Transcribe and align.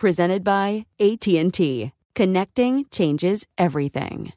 Presented 0.00 0.42
by 0.42 0.86
AT&T. 0.98 1.92
Connecting 2.14 2.86
changes 2.90 3.46
everything. 3.58 4.32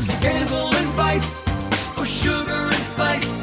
Scandal 0.00 0.74
and 0.74 0.88
vice, 0.94 1.46
or 1.46 2.00
oh, 2.00 2.04
sugar 2.04 2.50
and 2.50 2.82
spice. 2.82 3.42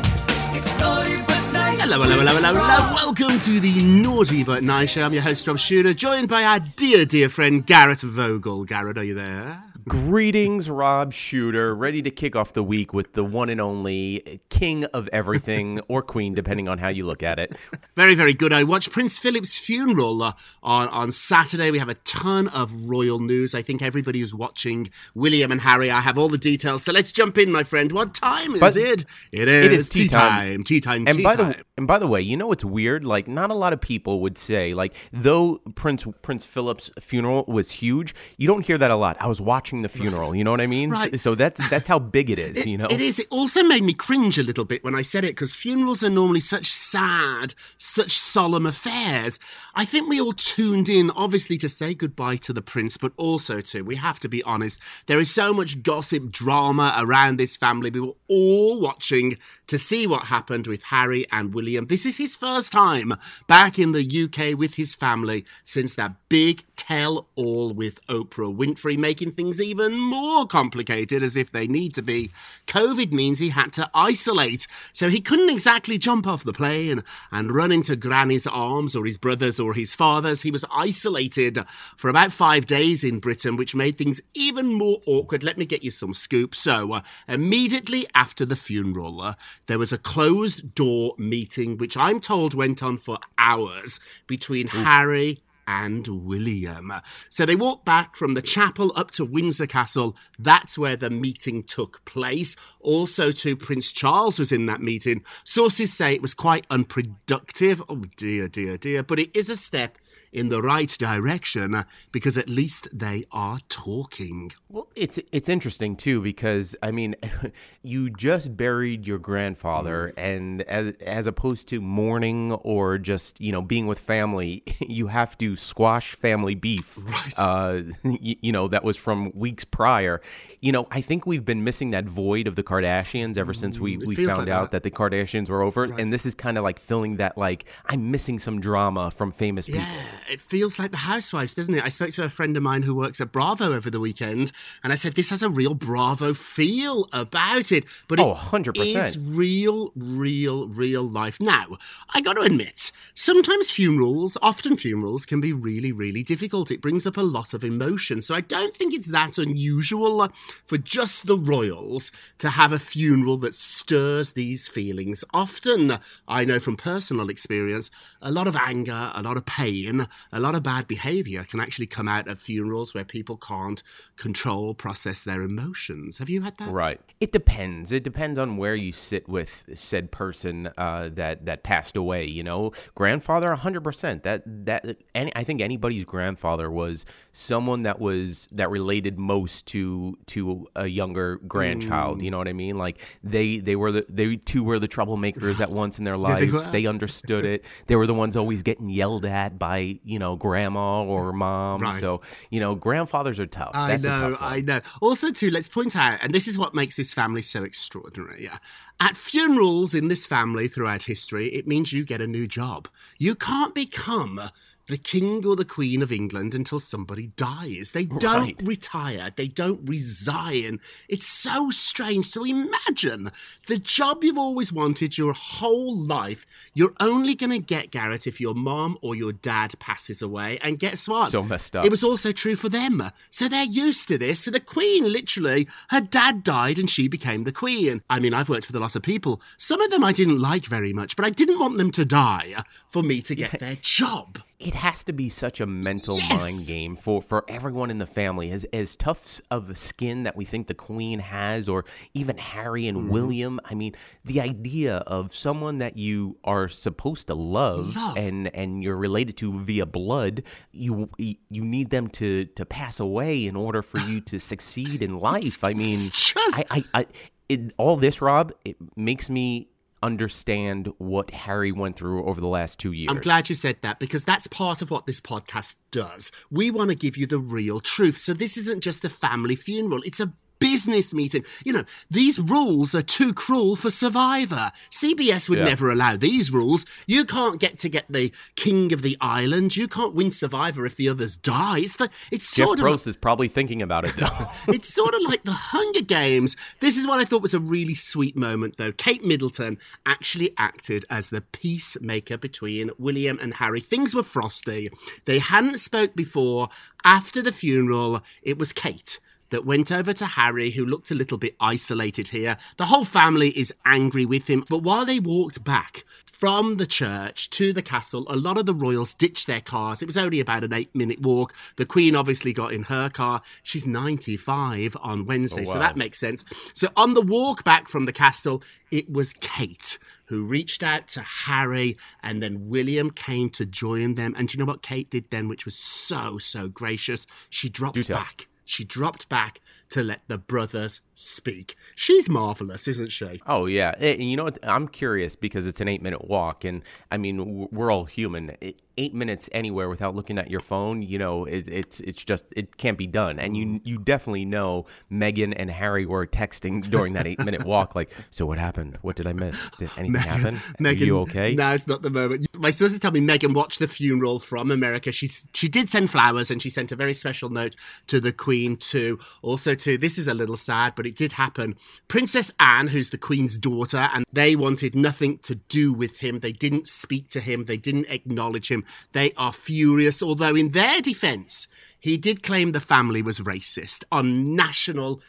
It's 0.51 0.77
naughty 0.77 1.15
but 1.25 1.53
nice. 1.53 1.79
Hello, 1.79 2.01
hello, 2.03 2.17
hello, 2.17 2.33
hello, 2.35 2.53
hello. 2.55 2.93
Welcome 2.93 3.39
to 3.39 3.61
the 3.61 3.81
Naughty 3.81 4.43
But 4.43 4.63
Nice 4.63 4.89
Show. 4.89 5.03
I'm 5.03 5.13
your 5.13 5.23
host, 5.23 5.47
Rob 5.47 5.59
Shuter, 5.59 5.93
joined 5.93 6.27
by 6.27 6.43
our 6.43 6.59
dear, 6.59 7.05
dear 7.05 7.29
friend 7.29 7.65
Garrett 7.65 8.01
Vogel. 8.01 8.65
Garrett, 8.65 8.97
are 8.97 9.03
you 9.05 9.13
there? 9.13 9.63
Greetings, 9.87 10.67
Rob 10.67 11.13
Shuter, 11.13 11.75
ready 11.75 12.01
to 12.01 12.09
kick 12.09 12.35
off 12.35 12.53
the 12.53 12.63
week 12.63 12.91
with 12.91 13.13
the 13.13 13.23
one 13.23 13.49
and 13.49 13.61
only 13.61 14.39
king 14.49 14.83
of 14.85 15.07
everything, 15.13 15.79
or 15.87 16.01
queen, 16.01 16.33
depending 16.33 16.67
on 16.67 16.79
how 16.79 16.87
you 16.87 17.05
look 17.05 17.21
at 17.21 17.37
it. 17.37 17.55
Very, 17.95 18.15
very 18.15 18.33
good. 18.33 18.51
I 18.51 18.63
watched 18.63 18.91
Prince 18.91 19.19
Philip's 19.19 19.59
funeral 19.59 20.23
uh, 20.23 20.33
on, 20.63 20.87
on 20.87 21.11
Saturday. 21.11 21.69
We 21.69 21.77
have 21.77 21.89
a 21.89 21.93
ton 21.93 22.47
of 22.47 22.85
royal 22.85 23.19
news. 23.19 23.53
I 23.53 23.61
think 23.61 23.83
everybody 23.83 24.21
who's 24.21 24.33
watching 24.33 24.89
William 25.13 25.51
and 25.51 25.61
Harry, 25.61 25.91
I 25.91 25.99
have 25.99 26.17
all 26.17 26.29
the 26.29 26.39
details. 26.39 26.81
So 26.83 26.91
let's 26.91 27.11
jump 27.11 27.37
in, 27.37 27.51
my 27.51 27.61
friend. 27.61 27.91
What 27.91 28.15
time 28.15 28.55
is 28.55 28.61
But 28.61 28.75
it? 28.77 29.05
It 29.31 29.47
is, 29.47 29.65
It 29.65 29.71
is 29.71 29.89
tea 29.89 30.07
time. 30.07 30.63
Tea 30.63 30.79
time, 30.81 31.07
And 31.07 31.17
tea 31.17 31.23
by 31.23 31.35
time. 31.35 31.49
the 31.51 31.65
and 31.77 31.85
by 31.85 31.99
the 31.99 32.07
way, 32.07 32.21
you 32.21 32.37
know 32.37 32.47
what's 32.47 32.65
weird? 32.65 33.05
Like, 33.05 33.27
not 33.27 33.51
a 33.51 33.53
lot 33.53 33.71
of 33.71 33.81
people 33.81 34.21
would 34.21 34.37
say 34.39 34.73
like, 34.73 34.95
though 35.13 35.57
Prince 35.75 36.07
Prince 36.23 36.43
Philip's 36.43 36.89
funeral 36.99 37.45
was 37.47 37.69
huge, 37.69 38.15
you 38.37 38.47
don't 38.47 38.65
hear 38.65 38.79
that 38.79 38.89
a 38.89 38.95
lot. 38.95 39.17
I 39.19 39.27
was 39.27 39.39
watching 39.39 39.74
the 39.81 39.89
funeral. 39.89 40.35
You 40.35 40.43
know 40.43 40.51
what 40.51 40.61
I 40.61 40.67
mean? 40.67 40.89
Right. 40.89 41.19
So 41.19 41.35
that's 41.35 41.67
that's 41.69 41.87
how 41.87 41.99
big 41.99 42.29
it 42.29 42.39
is. 42.39 42.65
you 42.65 42.77
know. 42.77 42.87
It 42.89 43.01
is. 43.01 43.19
It 43.19 43.27
also 43.29 43.63
made 43.63 43.83
me 43.83 43.93
cringe 43.93 44.37
a 44.37 44.43
little 44.43 44.65
bit 44.65 44.83
when 44.83 44.95
I 44.95 45.01
said 45.01 45.23
it 45.23 45.29
because 45.29 45.55
funerals 45.55 46.03
are 46.03 46.09
normally 46.09 46.39
such 46.39 46.71
sad, 46.71 47.53
such 47.77 48.17
solemn 48.17 48.65
affairs. 48.65 49.39
I 49.73 49.85
think 49.85 50.07
we 50.09 50.21
all 50.21 50.33
tuned 50.33 50.89
in, 50.89 51.11
obviously, 51.11 51.57
to 51.59 51.69
say 51.69 51.93
goodbye 51.93 52.37
to 52.37 52.53
the 52.53 52.61
prince, 52.61 52.97
but 52.97 53.11
also 53.17 53.61
to, 53.61 53.81
we 53.81 53.95
have 53.95 54.19
to 54.21 54.29
be 54.29 54.41
honest, 54.43 54.79
there 55.07 55.19
is 55.19 55.33
so 55.33 55.53
much 55.53 55.83
gossip 55.83 56.31
drama 56.31 56.93
around 56.97 57.37
this 57.37 57.57
family. 57.57 57.89
We 57.89 57.99
were 57.99 58.15
all 58.27 58.79
watching 58.79 59.37
to 59.67 59.77
see 59.77 60.07
what 60.07 60.23
happened 60.23 60.67
with 60.67 60.83
Harry 60.83 61.25
and 61.31 61.53
William. 61.53 61.87
This 61.87 62.05
is 62.05 62.17
his 62.17 62.35
first 62.35 62.71
time 62.71 63.13
back 63.47 63.77
in 63.79 63.91
the 63.91 64.03
UK 64.23 64.57
with 64.57 64.75
his 64.75 64.95
family 64.95 65.45
since 65.63 65.95
that 65.95 66.13
big 66.29 66.63
tell 66.87 67.27
all 67.35 67.73
with 67.73 68.05
Oprah 68.07 68.55
Winfrey, 68.55 68.97
making 68.97 69.31
things 69.31 69.61
even 69.61 69.97
more 69.97 70.45
complicated 70.45 71.23
as 71.23 71.35
if 71.35 71.51
they 71.51 71.67
need 71.67 71.93
to 71.95 72.01
be. 72.01 72.31
COVID 72.67 73.11
means 73.11 73.39
he 73.39 73.49
had 73.49 73.73
to 73.73 73.89
isolate, 73.93 74.67
so 74.93 75.09
he 75.09 75.21
couldn't 75.21 75.49
exactly 75.49 75.97
jump 75.97 76.27
off 76.27 76.43
the 76.43 76.53
plane 76.53 77.01
and 77.31 77.55
run 77.55 77.71
into 77.71 77.95
Granny's 77.95 78.45
arms 78.45 78.95
or 78.95 79.05
his 79.05 79.17
brother's 79.17 79.59
or 79.59 79.73
his 79.73 79.95
father's. 79.95 80.41
He 80.41 80.51
was 80.51 80.65
isolated 80.71 81.59
for 81.97 82.09
about 82.09 82.31
five 82.31 82.65
days 82.65 83.03
in 83.03 83.19
Britain, 83.19 83.55
which 83.55 83.75
made 83.75 83.97
things 83.97 84.21
even 84.33 84.73
more 84.73 85.01
awkward. 85.07 85.43
Let 85.43 85.57
me 85.57 85.65
get 85.65 85.83
you 85.83 85.91
some 85.91 86.13
scoop. 86.13 86.53
So, 86.53 86.93
uh, 86.93 87.01
immediately 87.27 88.05
after 88.13 88.45
the 88.45 88.55
funeral, 88.55 89.21
uh, 89.21 89.33
there 89.67 89.79
was 89.79 89.91
a 89.91 89.97
closed 89.97 90.75
door 90.75 91.15
meeting, 91.17 91.77
which 91.77 91.97
I'm 91.97 92.19
told 92.19 92.53
went 92.53 92.83
on 92.83 92.97
for 92.97 93.17
hours 93.37 93.99
between 94.27 94.67
Harry 94.67 95.39
and 95.67 96.07
William. 96.07 96.93
So 97.29 97.45
they 97.45 97.55
walked 97.55 97.85
back 97.85 98.15
from 98.15 98.33
the 98.33 98.41
chapel 98.41 98.91
up 98.95 99.11
to 99.11 99.25
Windsor 99.25 99.67
Castle. 99.67 100.15
That's 100.37 100.77
where 100.77 100.95
the 100.95 101.09
meeting 101.09 101.63
took 101.63 102.03
place. 102.05 102.55
Also, 102.79 103.31
too, 103.31 103.55
Prince 103.55 103.91
Charles 103.91 104.39
was 104.39 104.51
in 104.51 104.65
that 104.67 104.81
meeting. 104.81 105.23
Sources 105.43 105.93
say 105.93 106.13
it 106.13 106.21
was 106.21 106.33
quite 106.33 106.65
unproductive. 106.69 107.81
Oh 107.89 108.03
dear, 108.17 108.47
dear, 108.47 108.77
dear. 108.77 109.03
But 109.03 109.19
it 109.19 109.35
is 109.35 109.49
a 109.49 109.55
step 109.55 109.97
in 110.35 110.49
the 110.49 110.61
right 110.61 110.89
direction 110.89 111.73
uh, 111.73 111.83
because 112.11 112.37
at 112.37 112.49
least 112.49 112.89
they 112.91 113.23
are 113.31 113.59
talking. 113.69 114.51
Well, 114.69 114.89
it's 114.95 115.17
it's 115.31 115.47
interesting 115.47 115.95
too 115.95 116.21
because 116.21 116.75
I 116.83 116.91
mean, 116.91 117.15
you 117.81 118.09
just 118.09 118.57
buried 118.57 119.07
your 119.07 119.17
grandfather, 119.17 120.13
mm. 120.15 120.21
and 120.21 120.61
as 120.63 120.93
as 121.01 121.25
opposed 121.25 121.69
to 121.69 121.79
mourning 121.79 122.51
or 122.51 122.97
just 122.97 123.39
you 123.39 123.51
know 123.51 123.61
being 123.61 123.87
with 123.87 123.99
family, 123.99 124.63
you 124.81 125.07
have 125.07 125.37
to 125.37 125.55
squash 125.55 126.13
family 126.15 126.53
beef. 126.53 126.97
Right. 126.97 127.33
Uh, 127.37 127.81
you, 128.03 128.35
you 128.41 128.51
know 128.51 128.67
that 128.67 128.83
was 128.83 128.97
from 128.97 129.31
weeks 129.33 129.63
prior. 129.63 130.21
You 130.59 130.71
know, 130.71 130.87
I 130.91 130.99
think 130.99 131.25
we've 131.25 131.45
been 131.45 131.63
missing 131.63 131.91
that 131.91 132.05
void 132.05 132.47
of 132.47 132.55
the 132.55 132.63
Kardashians 132.63 133.37
ever 133.37 133.53
since 133.53 133.79
we, 133.79 133.97
mm, 133.97 134.05
we 134.05 134.15
found 134.15 134.39
like 134.39 134.47
out 134.47 134.71
that. 134.71 134.83
that. 134.83 134.83
the 134.83 134.89
Kardashians 134.91 135.47
were 135.47 135.61
over, 135.61 135.83
and 135.83 136.11
this 136.11 136.25
is 136.25 136.33
kind 136.33 136.57
of 136.57 136.63
like 136.63 136.79
filling 136.79 137.17
that 137.17 137.37
like 137.37 137.65
I'm 137.85 138.11
missing 138.11 138.39
some 138.39 138.59
drama 138.59 139.11
from 139.11 139.31
famous 139.31 139.67
people. 139.67 139.85
It 140.27 140.41
feels 140.41 140.79
like 140.79 140.91
the 140.91 140.97
Housewives, 140.97 141.55
doesn't 141.55 141.73
it? 141.73 141.83
I 141.83 141.89
spoke 141.89 142.09
to 142.11 142.23
a 142.23 142.29
friend 142.29 142.57
of 142.57 142.63
mine 142.63 142.83
who 142.83 142.95
works 142.95 143.21
at 143.21 143.31
Bravo 143.31 143.73
over 143.73 143.89
the 143.89 143.99
weekend, 143.99 144.51
and 144.83 144.91
I 144.91 144.95
said 144.95 145.13
this 145.15 145.29
has 145.29 145.43
a 145.43 145.49
real 145.49 145.73
Bravo 145.75 146.33
feel 146.33 147.07
about 147.13 147.71
it. 147.71 147.85
But 148.07 148.19
Oh, 148.19 148.31
it 148.31 148.37
100%. 148.37 148.75
is 148.95 149.17
real, 149.19 149.91
real, 149.95 150.67
real 150.67 151.07
life. 151.07 151.39
Now, 151.39 151.77
I 152.13 152.21
got 152.21 152.33
to 152.33 152.41
admit, 152.41 152.91
sometimes 153.13 153.69
funerals, 153.71 154.37
often 154.41 154.77
funerals, 154.77 155.25
can 155.25 155.41
be 155.41 155.53
really, 155.53 155.91
really 155.91 156.23
difficult. 156.23 156.71
It 156.71 156.81
brings 156.81 157.05
up 157.05 157.17
a 157.17 157.21
lot 157.21 157.53
of 157.53 157.63
emotion, 157.63 158.21
so 158.21 158.33
I 158.33 158.41
don't 158.41 158.75
think 158.75 158.93
it's 158.93 159.07
that 159.07 159.37
unusual 159.37 160.27
for 160.65 160.77
just 160.77 161.27
the 161.27 161.37
royals 161.37 162.11
to 162.39 162.49
have 162.49 162.71
a 162.71 162.79
funeral 162.79 163.37
that 163.37 163.53
stirs 163.53 164.33
these 164.33 164.67
feelings. 164.67 165.23
Often, 165.33 165.99
I 166.27 166.45
know 166.45 166.59
from 166.59 166.77
personal 166.77 167.29
experience, 167.29 167.91
a 168.21 168.31
lot 168.31 168.47
of 168.47 168.55
anger, 168.55 169.11
a 169.13 169.21
lot 169.21 169.37
of 169.37 169.45
pain, 169.45 170.07
a 170.31 170.39
lot 170.39 170.55
of 170.55 170.63
bad 170.63 170.87
behavior 170.87 171.43
can 171.43 171.59
actually 171.59 171.87
come 171.87 172.07
out 172.07 172.27
of 172.27 172.39
funerals 172.39 172.93
where 172.93 173.05
people 173.05 173.37
can't 173.37 173.81
control, 174.15 174.73
process 174.73 175.23
their 175.23 175.41
emotions. 175.41 176.17
Have 176.17 176.29
you 176.29 176.41
had 176.41 176.57
that? 176.57 176.69
Right. 176.69 176.99
It 177.19 177.31
depends. 177.31 177.91
It 177.91 178.03
depends 178.03 178.37
on 178.39 178.57
where 178.57 178.75
you 178.75 178.91
sit 178.91 179.27
with 179.27 179.65
said 179.73 180.11
person 180.11 180.69
uh, 180.77 181.09
that 181.13 181.45
that 181.45 181.63
passed 181.63 181.95
away. 181.95 182.25
You 182.25 182.43
know, 182.43 182.71
grandfather, 182.95 183.53
hundred 183.55 183.83
percent. 183.83 184.23
That 184.23 184.43
that 184.65 184.97
any, 185.13 185.31
I 185.35 185.43
think 185.43 185.61
anybody's 185.61 186.05
grandfather 186.05 186.69
was 186.69 187.05
someone 187.31 187.83
that 187.83 187.99
was 187.99 188.47
that 188.51 188.69
related 188.69 189.17
most 189.19 189.65
to 189.67 190.17
to 190.27 190.67
a 190.75 190.87
younger 190.87 191.37
grandchild. 191.47 192.21
You 192.21 192.31
know 192.31 192.37
what 192.37 192.47
I 192.47 192.53
mean? 192.53 192.77
Like 192.77 192.99
they 193.23 193.57
they 193.59 193.75
were 193.75 193.91
the 193.91 194.05
they 194.09 194.35
too 194.37 194.63
were 194.63 194.79
the 194.79 194.87
troublemakers 194.87 195.59
at 195.59 195.71
once 195.71 195.97
in 195.97 196.05
their 196.05 196.15
Yeah, 196.15 196.35
they 196.39 196.49
life. 196.49 196.71
they 196.71 196.85
understood 196.85 197.45
it. 197.45 197.65
They 197.87 197.95
were 197.95 198.07
the 198.07 198.13
ones 198.13 198.35
always 198.35 198.63
getting 198.63 198.89
yelled 198.89 199.25
at 199.25 199.57
by 199.59 199.99
you 200.05 200.19
know 200.19 200.35
grandma 200.35 201.03
or 201.03 201.33
mom. 201.33 201.81
Right. 201.81 201.99
So 201.99 202.21
you 202.49 202.59
know, 202.59 202.75
grandfathers 202.75 203.39
are 203.39 203.45
tough. 203.45 203.71
I 203.73 203.89
That's 203.89 204.03
know, 204.03 204.31
tough. 204.31 204.41
I 204.41 204.61
know. 204.61 204.79
Also, 205.01 205.31
too, 205.31 205.51
let's 205.51 205.67
point 205.67 205.95
out, 205.95 206.19
and 206.21 206.33
this 206.33 206.47
is 206.47 206.57
what 206.57 206.73
makes 206.73 206.95
this 206.95 207.13
family 207.13 207.41
so 207.41 207.63
extraordinary. 207.63 208.43
Yeah. 208.43 208.57
At 208.99 209.17
funerals 209.17 209.93
in 209.93 210.07
this 210.07 210.25
family 210.25 210.67
throughout 210.67 211.03
history, 211.03 211.47
it 211.47 211.67
means 211.67 211.91
you 211.91 212.05
get 212.05 212.21
a 212.21 212.27
new 212.27 212.47
job. 212.47 212.87
You 213.17 213.35
can't 213.35 213.75
become 213.75 214.39
the 214.87 214.97
king 214.97 215.45
or 215.45 215.55
the 215.55 215.65
queen 215.65 216.01
of 216.01 216.11
England 216.11 216.53
until 216.53 216.79
somebody 216.79 217.27
dies. 217.35 217.91
They 217.93 218.05
don't 218.05 218.21
Right. 218.45 218.61
retire, 218.63 219.31
they 219.35 219.47
don't 219.47 219.87
resign. 219.87 220.79
It's 221.09 221.25
so 221.27 221.71
strange. 221.71 222.27
So 222.27 222.43
imagine 222.45 223.31
the 223.67 223.77
job 223.79 224.23
you've 224.23 224.37
always 224.37 224.71
wanted 224.71 225.17
your 225.17 225.33
whole 225.33 225.95
life. 225.95 226.45
You're 226.73 226.93
only 226.99 227.33
going 227.35 227.49
to 227.51 227.59
get, 227.59 227.91
Garrett, 227.91 228.27
if 228.27 228.39
your 228.39 228.53
mom 228.53 228.97
or 229.01 229.15
your 229.15 229.33
dad 229.33 229.73
passes 229.79 230.21
away. 230.21 230.59
And 230.61 230.77
guess 230.79 231.07
what? 231.07 231.31
So 231.31 231.41
messed 231.43 231.75
up. 231.75 231.85
It 231.85 231.91
was 231.91 232.03
also 232.03 232.31
true 232.31 232.55
for 232.55 232.69
them. 232.69 233.01
So 233.29 233.47
they're 233.47 233.65
used 233.65 234.07
to 234.09 234.17
this. 234.17 234.41
So 234.41 234.51
the 234.51 234.59
queen, 234.59 235.03
literally, 235.11 235.67
her 235.89 236.01
dad 236.01 236.43
died 236.43 236.77
and 236.77 236.89
she 236.89 237.07
became 237.07 237.43
the 237.43 237.51
queen. 237.51 238.01
I 238.09 238.19
mean, 238.19 238.33
I've 238.33 238.49
worked 238.49 238.67
with 238.67 238.75
a 238.75 238.79
lot 238.79 238.95
of 238.95 239.01
people. 239.01 239.41
Some 239.57 239.81
of 239.81 239.89
them 239.91 240.03
I 240.03 240.11
didn't 240.11 240.39
like 240.39 240.65
very 240.65 240.93
much, 240.93 241.15
but 241.15 241.25
I 241.25 241.29
didn't 241.31 241.59
want 241.59 241.77
them 241.77 241.91
to 241.91 242.05
die 242.05 242.63
for 242.87 243.01
me 243.03 243.21
to 243.21 243.35
get 243.35 243.59
their 243.59 243.75
job. 243.81 244.39
It 244.59 244.73
has 244.73 245.03
to 245.03 245.13
be 245.13 245.27
such 245.27 245.59
a 245.59 245.65
mental 245.65 246.17
Yes. 246.17 246.29
mind 246.41 246.67
game 246.67 246.95
for, 246.95 247.21
for 247.21 247.43
everyone 247.49 247.91
in 247.91 247.97
the 247.97 248.05
family. 248.05 248.51
As 248.51 248.63
as 248.71 248.95
tough 248.95 249.41
of 249.51 249.69
a 249.69 249.75
skin 249.75 250.23
that 250.23 250.35
we 250.37 250.45
think 250.45 250.67
the 250.67 250.73
Queen 250.73 251.19
has, 251.19 251.67
or 251.67 251.83
even 252.13 252.37
Harry 252.37 252.87
and 252.87 252.97
Mm-hmm. 252.97 253.09
William. 253.09 253.59
I 253.65 253.73
mean, 253.75 253.93
the 254.23 254.39
idea 254.41 254.97
of 255.07 255.35
someone 255.35 255.79
that 255.79 255.97
you 255.97 256.37
are 256.43 256.69
supposed 256.69 257.27
to 257.27 257.35
love, 257.35 257.95
Love. 257.95 258.17
and 258.17 258.47
and 258.55 258.81
you're 258.81 258.97
related 258.97 259.35
to 259.37 259.59
via 259.63 259.85
blood, 259.85 260.43
you 260.71 261.09
you 261.17 261.63
need 261.63 261.89
them 261.89 262.07
to 262.09 262.45
to 262.45 262.65
pass 262.65 262.99
away 262.99 263.45
in 263.45 263.55
order 263.55 263.81
for 263.81 263.99
you 263.99 264.21
to 264.21 264.39
succeed 264.39 265.01
in 265.01 265.19
life. 265.31 265.63
I 265.63 265.73
mean, 265.73 265.97
just- 265.97 266.35
I, 266.37 266.63
I, 266.71 266.83
I 266.93 267.05
it, 267.47 267.73
all 267.77 267.95
this, 267.97 268.21
Rob, 268.21 268.53
it 268.63 268.75
makes 268.95 269.29
me 269.29 269.67
understand 270.05 270.91
what 270.99 271.31
Harry 271.31 271.71
went 271.71 271.95
through 271.95 272.25
over 272.25 272.39
the 272.39 272.47
last 272.47 272.79
two 272.79 272.91
years. 272.91 273.09
I'm 273.09 273.19
glad 273.19 273.49
you 273.49 273.55
said 273.55 273.77
that 273.81 273.99
because 273.99 274.23
that's 274.23 274.45
part 274.47 274.81
of 274.83 274.91
what 274.91 275.07
this 275.07 275.19
podcast 275.19 275.77
does. 275.89 276.31
We 276.51 276.69
want 276.69 276.91
to 276.91 276.95
give 276.95 277.17
you 277.17 277.25
the 277.25 277.39
real 277.39 277.79
truth. 277.79 278.17
So 278.17 278.33
this 278.33 278.55
isn't 278.55 278.83
just 278.83 279.03
a 279.03 279.09
family 279.09 279.55
funeral, 279.55 280.01
it's 280.03 280.19
a 280.19 280.31
business 280.59 281.13
meeting. 281.13 281.43
You 281.63 281.73
know, 281.73 281.83
these 282.09 282.39
rules 282.39 282.93
are 282.95 283.01
too 283.01 283.33
cruel 283.33 283.75
for 283.75 283.91
Survivor. 283.91 284.71
CBS 284.89 285.49
would 285.49 285.59
Yeah. 285.59 285.65
never 285.65 285.89
allow 285.89 286.17
these 286.17 286.51
rules. 286.51 286.85
You 287.07 287.25
can't 287.25 287.59
get 287.59 287.77
to 287.79 287.89
get 287.89 288.05
the 288.09 288.31
king 288.55 288.93
of 288.93 289.01
the 289.01 289.17
island. 289.21 289.75
You 289.75 289.87
can't 289.87 290.13
win 290.15 290.31
Survivor 290.31 290.85
if 290.85 290.95
the 290.95 291.09
others 291.09 291.37
die. 291.37 291.79
It's 291.79 291.95
the 291.97 292.09
it's 292.31 292.53
Jeff 292.53 292.65
sort 292.65 292.79
of 292.79 292.83
Gross 292.83 293.07
is 293.07 293.15
probably 293.15 293.47
thinking 293.47 293.81
about 293.81 294.07
it 294.07 294.15
though. 294.17 294.47
it's 294.73 294.93
sort 294.93 295.13
of 295.13 295.21
like 295.21 295.43
the 295.43 295.51
Hunger 295.51 296.01
Games. 296.01 296.55
This 296.79 296.97
is 296.97 297.05
what 297.07 297.19
I 297.19 297.25
thought 297.25 297.41
was 297.41 297.53
a 297.53 297.59
really 297.59 297.95
sweet 297.95 298.35
moment, 298.35 298.77
though. 298.77 298.91
Kate 298.91 299.23
Middleton 299.23 299.77
actually 300.05 300.51
acted 300.57 301.05
as 301.09 301.29
the 301.29 301.41
peacemaker 301.41 302.37
between 302.37 302.91
William 302.97 303.39
and 303.41 303.55
Harry. 303.55 303.81
Things 303.81 304.15
were 304.15 304.23
frosty. 304.23 304.89
They 305.25 305.39
hadn't 305.39 305.79
spoke 305.79 306.15
before. 306.15 306.69
After 307.03 307.41
the 307.41 307.51
funeral, 307.51 308.23
it 308.41 308.57
was 308.57 308.73
Kate 308.73 309.19
that 309.49 309.65
went 309.65 309.91
over 309.91 310.13
to 310.13 310.25
Harry, 310.25 310.71
who 310.71 310.85
looked 310.85 311.11
a 311.11 311.15
little 311.15 311.37
bit 311.37 311.55
isolated 311.59 312.29
here. 312.29 312.57
The 312.77 312.85
whole 312.85 313.05
family 313.05 313.49
is 313.49 313.73
angry 313.85 314.25
with 314.25 314.49
him. 314.49 314.63
But 314.69 314.79
while 314.79 315.05
they 315.05 315.19
walked 315.19 315.63
back 315.63 316.03
from 316.25 316.77
the 316.77 316.85
church 316.85 317.49
to 317.51 317.71
the 317.71 317.81
castle, 317.81 318.25
a 318.29 318.35
lot 318.35 318.57
of 318.57 318.65
the 318.65 318.73
royals 318.73 319.13
ditched 319.13 319.47
their 319.47 319.61
cars. 319.61 320.01
It 320.01 320.05
was 320.07 320.17
only 320.17 320.39
about 320.39 320.63
an 320.63 320.73
eight 320.73 320.93
minute 320.93 321.21
walk. 321.21 321.53
The 321.77 321.85
Queen 321.85 322.15
obviously 322.15 322.53
got 322.53 322.73
in 322.73 322.83
her 322.83 323.09
car. 323.09 323.41
She's 323.63 323.87
95 323.87 324.97
on 325.01 325.25
Wednesday, 325.25 325.63
Oh, 325.67 325.73
so 325.73 325.79
that 325.79 325.95
makes 325.95 326.19
sense. 326.19 326.43
So 326.73 326.87
on 326.97 327.13
the 327.13 327.21
walk 327.21 327.63
back 327.63 327.87
from 327.87 328.05
the 328.05 328.13
castle, 328.13 328.61
it 328.91 329.09
was 329.11 329.33
Kate 329.33 329.97
who 330.27 330.43
reached 330.43 330.81
out 330.81 331.07
to 331.07 331.21
Harry, 331.21 331.97
and 332.23 332.41
then 332.41 332.67
William 332.67 333.11
came 333.11 333.49
to 333.51 333.65
join 333.65 334.15
them. 334.15 334.33
And 334.35 334.47
do 334.47 334.57
you 334.57 334.59
know 334.63 334.67
what 334.67 334.81
Kate 334.81 335.09
did 335.09 335.29
then, 335.29 335.47
which 335.47 335.65
was 335.65 335.75
so, 335.75 336.37
so 336.39 336.67
gracious? 336.67 337.25
She 337.49 337.69
dropped 337.69 337.95
back. 338.15 338.47
She 338.65 338.83
dropped 338.83 339.29
back 339.29 339.61
to 339.89 340.03
let 340.03 340.21
the 340.27 340.37
brothers 340.37 341.01
speak. 341.13 341.75
She's 341.95 342.29
marvelous, 342.29 342.87
isn't 342.87 343.11
she? 343.11 343.41
Oh 343.47 343.65
yeah, 343.65 343.93
Eh, 343.99 344.13
and 344.13 344.29
you 344.29 344.35
know 344.37 344.43
what? 344.45 344.59
I'm 344.63 344.87
curious 344.87 345.35
because 345.35 345.65
it's 345.65 345.81
an 345.81 345.87
eight 345.87 346.01
minute 346.01 346.27
walk, 346.27 346.63
and 346.65 346.81
I 347.11 347.17
mean 347.17 347.67
we're 347.71 347.91
all 347.91 348.05
human. 348.05 348.55
It, 348.61 348.81
eight 348.97 349.13
minutes 349.13 349.49
anywhere 349.51 349.89
without 349.89 350.15
looking 350.15 350.37
at 350.37 350.49
your 350.49 350.61
phone, 350.61 351.01
you 351.01 351.17
know, 351.19 351.43
it, 351.45 351.67
it's 351.67 351.99
it's 352.01 352.23
just 352.23 352.45
it 352.55 352.77
can't 352.77 352.97
be 352.97 353.07
done. 353.07 353.39
And 353.39 353.55
you 353.55 353.79
you 353.83 353.97
definitely 353.97 354.45
know 354.45 354.85
Megan 355.09 355.53
and 355.53 355.69
Harry 355.69 356.05
were 356.05 356.25
texting 356.25 356.89
during 356.89 357.13
that 357.13 357.27
eight 357.27 357.43
minute 357.43 357.65
walk. 357.65 357.95
Like, 357.95 358.11
so 358.31 358.45
what 358.45 358.57
happened? 358.57 358.97
What 359.01 359.15
did 359.15 359.27
I 359.27 359.33
miss? 359.33 359.69
Did 359.71 359.89
anything 359.97 360.21
happen? 360.21 360.59
Megan, 360.79 361.03
Are 361.03 361.05
you 361.05 361.19
okay? 361.19 361.55
No, 361.55 361.71
it's 361.73 361.87
not 361.87 362.01
the 362.01 362.09
moment. 362.09 362.47
My 362.57 362.71
sources 362.71 362.99
tell 362.99 363.11
me 363.11 363.19
Megan 363.21 363.53
watched 363.53 363.79
the 363.79 363.87
funeral 363.87 364.39
from 364.39 364.71
America. 364.71 365.11
She's 365.11 365.47
she 365.53 365.67
did 365.67 365.89
send 365.89 366.09
flowers 366.09 366.49
and 366.51 366.61
she 366.61 366.69
sent 366.69 366.91
a 366.91 366.95
very 366.95 367.13
special 367.13 367.49
note 367.49 367.75
to 368.07 368.19
the 368.19 368.31
Queen 368.31 368.77
too. 368.77 369.19
Also, 369.41 369.74
too, 369.75 369.97
this 369.97 370.17
is 370.17 370.27
a 370.27 370.33
little 370.33 370.57
sad, 370.57 370.93
but 370.95 371.05
it 371.05 371.15
did 371.15 371.33
happen. 371.33 371.75
Princess 372.07 372.51
Anne, 372.59 372.87
who's 372.87 373.09
the 373.09 373.17
Queen's 373.17 373.57
daughter, 373.57 374.09
and 374.13 374.25
they 374.31 374.55
wanted 374.55 374.95
nothing 374.95 375.37
to 375.39 375.55
do 375.55 375.93
with 375.93 376.19
him. 376.19 376.39
They 376.39 376.51
didn't 376.51 376.87
speak 376.87 377.29
to 377.29 377.41
him. 377.41 377.65
They 377.65 377.77
didn't 377.77 378.09
acknowledge 378.09 378.69
him. 378.69 378.85
They 379.11 379.33
are 379.33 379.53
furious. 379.53 380.23
Although, 380.23 380.55
in 380.55 380.69
their 380.69 381.01
defence, 381.01 381.67
he 381.99 382.17
did 382.17 382.43
claim 382.43 382.71
the 382.71 382.79
family 382.79 383.21
was 383.21 383.39
racist 383.39 384.03
on 384.11 384.55
national 384.55 385.21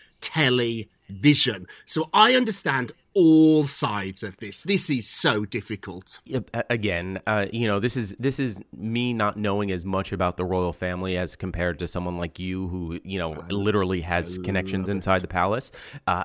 television. 1.09 1.67
So 1.85 2.09
I 2.13 2.35
understand 2.35 2.93
all 3.15 3.67
sides 3.67 4.23
of 4.23 4.37
this. 4.39 4.63
This 4.65 4.91
is 4.91 5.09
so 5.09 5.45
difficult. 5.45 6.21
Again, 6.69 7.21
uh, 7.27 7.47
you 7.53 7.67
know, 7.67 7.81
this 7.81 7.97
is 7.97 8.15
this 8.19 8.39
is 8.39 8.61
me 8.77 9.13
not 9.13 9.37
knowing 9.37 9.71
as 9.73 9.87
much 9.87 10.13
about 10.13 10.37
the 10.37 10.45
royal 10.45 10.73
family 10.73 11.17
as 11.17 11.37
compared 11.37 11.79
to 11.79 11.87
someone 11.87 12.19
like 12.19 12.39
you, 12.39 12.69
who 12.69 13.01
you 13.05 13.19
know 13.19 13.45
literally 13.51 14.01
has 14.03 14.39
connections 14.39 14.89
inside 14.89 15.23
the 15.23 15.29
palace. 15.29 15.73
Uh, 16.07 16.25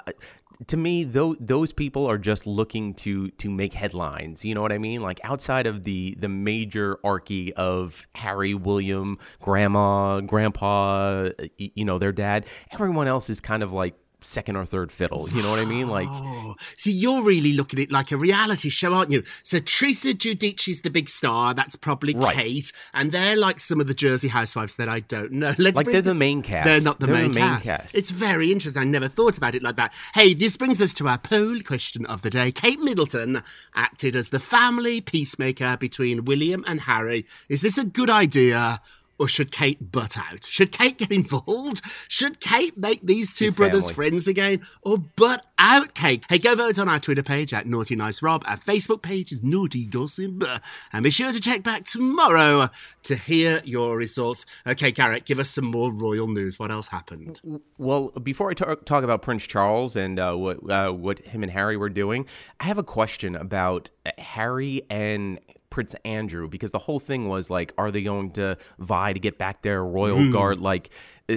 to 0.67 0.77
me, 0.77 1.05
those 1.05 1.37
those 1.39 1.71
people 1.71 2.05
are 2.05 2.17
just 2.17 2.45
looking 2.45 2.93
to 2.95 3.29
to 3.31 3.49
make 3.49 3.73
headlines. 3.73 4.43
You 4.43 4.53
know 4.53 4.61
what 4.61 4.73
I 4.73 4.77
mean? 4.77 4.99
Like 4.99 5.21
outside 5.23 5.67
of 5.67 5.83
the 5.83 6.15
the 6.19 6.29
major 6.29 6.99
archy 7.05 7.53
of 7.53 8.05
Harry, 8.15 8.53
William, 8.53 9.17
Grandma, 9.39 10.19
Grandpa, 10.19 11.29
you 11.57 11.85
know, 11.85 11.97
their 11.97 12.11
dad. 12.11 12.45
Everyone 12.71 13.07
else 13.07 13.29
is 13.29 13.39
kind 13.39 13.63
of 13.63 13.71
like 13.71 13.95
second 14.23 14.55
or 14.55 14.65
third 14.65 14.91
fiddle. 14.91 15.29
You 15.29 15.41
know 15.41 15.49
what 15.49 15.59
I 15.59 15.65
mean? 15.65 15.87
Like, 15.89 16.07
Oh, 16.09 16.55
see, 16.77 16.91
you're 16.91 17.23
really 17.23 17.53
looking 17.53 17.79
at 17.79 17.83
it 17.83 17.91
like 17.91 18.11
a 18.11 18.17
reality 18.17 18.69
show, 18.69 18.93
aren't 18.93 19.11
you? 19.11 19.23
So 19.43 19.59
Teresa 19.59 20.13
Giudici's 20.13 20.81
the 20.81 20.89
big 20.89 21.09
star. 21.09 21.53
That's 21.53 21.75
probably 21.75 22.13
Right. 22.15 22.35
Kate, 22.35 22.71
and 22.93 23.11
they're 23.11 23.35
like 23.37 23.59
some 23.59 23.79
of 23.79 23.87
the 23.87 23.93
Jersey 23.93 24.27
housewives 24.27 24.77
that 24.77 24.87
I 24.89 24.99
don't 25.01 25.31
know. 25.31 25.53
Let's 25.57 25.77
Like 25.77 25.87
they're 25.87 26.01
the 26.01 26.13
main 26.15 26.41
cast. 26.41 26.65
They're 26.65 26.81
not 26.81 26.99
the, 26.99 27.07
They're 27.07 27.15
main, 27.15 27.31
the 27.31 27.39
main 27.39 27.49
cast. 27.49 27.65
cast. 27.65 27.95
It's 27.95 28.11
very 28.11 28.51
interesting. 28.51 28.81
I 28.81 28.85
never 28.85 29.07
thought 29.07 29.37
about 29.37 29.55
it 29.55 29.63
like 29.63 29.75
that. 29.77 29.93
Hey, 30.13 30.33
this 30.33 30.57
brings 30.57 30.79
us 30.81 30.93
to 30.95 31.07
our 31.07 31.17
poll 31.17 31.59
question 31.61 32.05
of 32.05 32.21
the 32.21 32.29
day. 32.29 32.51
Kate 32.51 32.79
Middleton 32.79 33.41
acted 33.75 34.15
as 34.15 34.29
the 34.29 34.39
family 34.39 35.01
peacemaker 35.01 35.77
between 35.77 36.25
William 36.25 36.63
and 36.67 36.81
Harry. 36.81 37.25
Is 37.49 37.61
this 37.61 37.77
a 37.77 37.85
good 37.85 38.09
idea? 38.09 38.81
Or 39.21 39.27
should 39.27 39.51
Kate 39.51 39.91
butt 39.91 40.17
out? 40.17 40.45
Should 40.45 40.71
Kate 40.71 40.97
get 40.97 41.11
involved? 41.11 41.83
Should 42.07 42.39
Kate 42.39 42.75
make 42.75 43.05
these 43.05 43.31
two 43.31 43.45
His 43.45 43.55
brothers 43.55 43.83
family. 43.91 43.93
friends 43.93 44.27
again? 44.27 44.61
Or 44.81 44.97
butt 44.97 45.45
out, 45.59 45.93
Kate? 45.93 46.25
Hey, 46.27 46.39
go 46.39 46.55
vote 46.55 46.79
on 46.79 46.89
our 46.89 46.99
Twitter 46.99 47.21
page 47.21 47.53
at 47.53 47.67
Naughty 47.67 47.95
Nice 47.95 48.23
Rob. 48.23 48.43
Our 48.47 48.57
Facebook 48.57 49.03
page 49.03 49.31
is 49.31 49.43
Naughty 49.43 49.85
Gossip. 49.85 50.43
And 50.91 51.03
be 51.03 51.11
sure 51.11 51.31
to 51.31 51.39
check 51.39 51.61
back 51.61 51.83
tomorrow 51.85 52.69
to 53.03 53.15
hear 53.15 53.61
your 53.63 53.95
results. 53.95 54.47
Okay, 54.65 54.91
Garrett, 54.91 55.25
give 55.25 55.37
us 55.37 55.51
some 55.51 55.65
more 55.65 55.91
royal 55.93 56.27
news. 56.27 56.57
What 56.57 56.71
else 56.71 56.87
happened? 56.87 57.41
well, 57.77 58.09
before 58.23 58.49
I 58.49 58.55
talk, 58.55 58.85
talk 58.85 59.03
about 59.03 59.21
Prince 59.21 59.45
Charles 59.45 59.95
and 59.95 60.17
uh, 60.17 60.33
what 60.33 60.67
uh, 60.67 60.89
what 60.89 61.19
him 61.19 61.43
and 61.43 61.51
Harry 61.51 61.77
were 61.77 61.89
doing, 61.89 62.25
I 62.59 62.63
have 62.63 62.79
a 62.79 62.83
question 62.83 63.35
about 63.35 63.91
Harry 64.17 64.81
and 64.89 65.39
Prince 65.71 65.95
Andrew 66.05 66.47
because 66.47 66.69
the 66.69 66.77
whole 66.79 66.99
thing 66.99 67.27
was 67.27 67.49
like, 67.49 67.73
are 67.79 67.89
they 67.89 68.03
going 68.03 68.29
to 68.33 68.57
vie 68.77 69.13
to 69.13 69.19
get 69.19 69.39
back 69.39 69.63
their 69.63 69.83
royal 69.83 70.17
Hmm. 70.17 70.31
guard? 70.31 70.59
Like, 70.59 70.91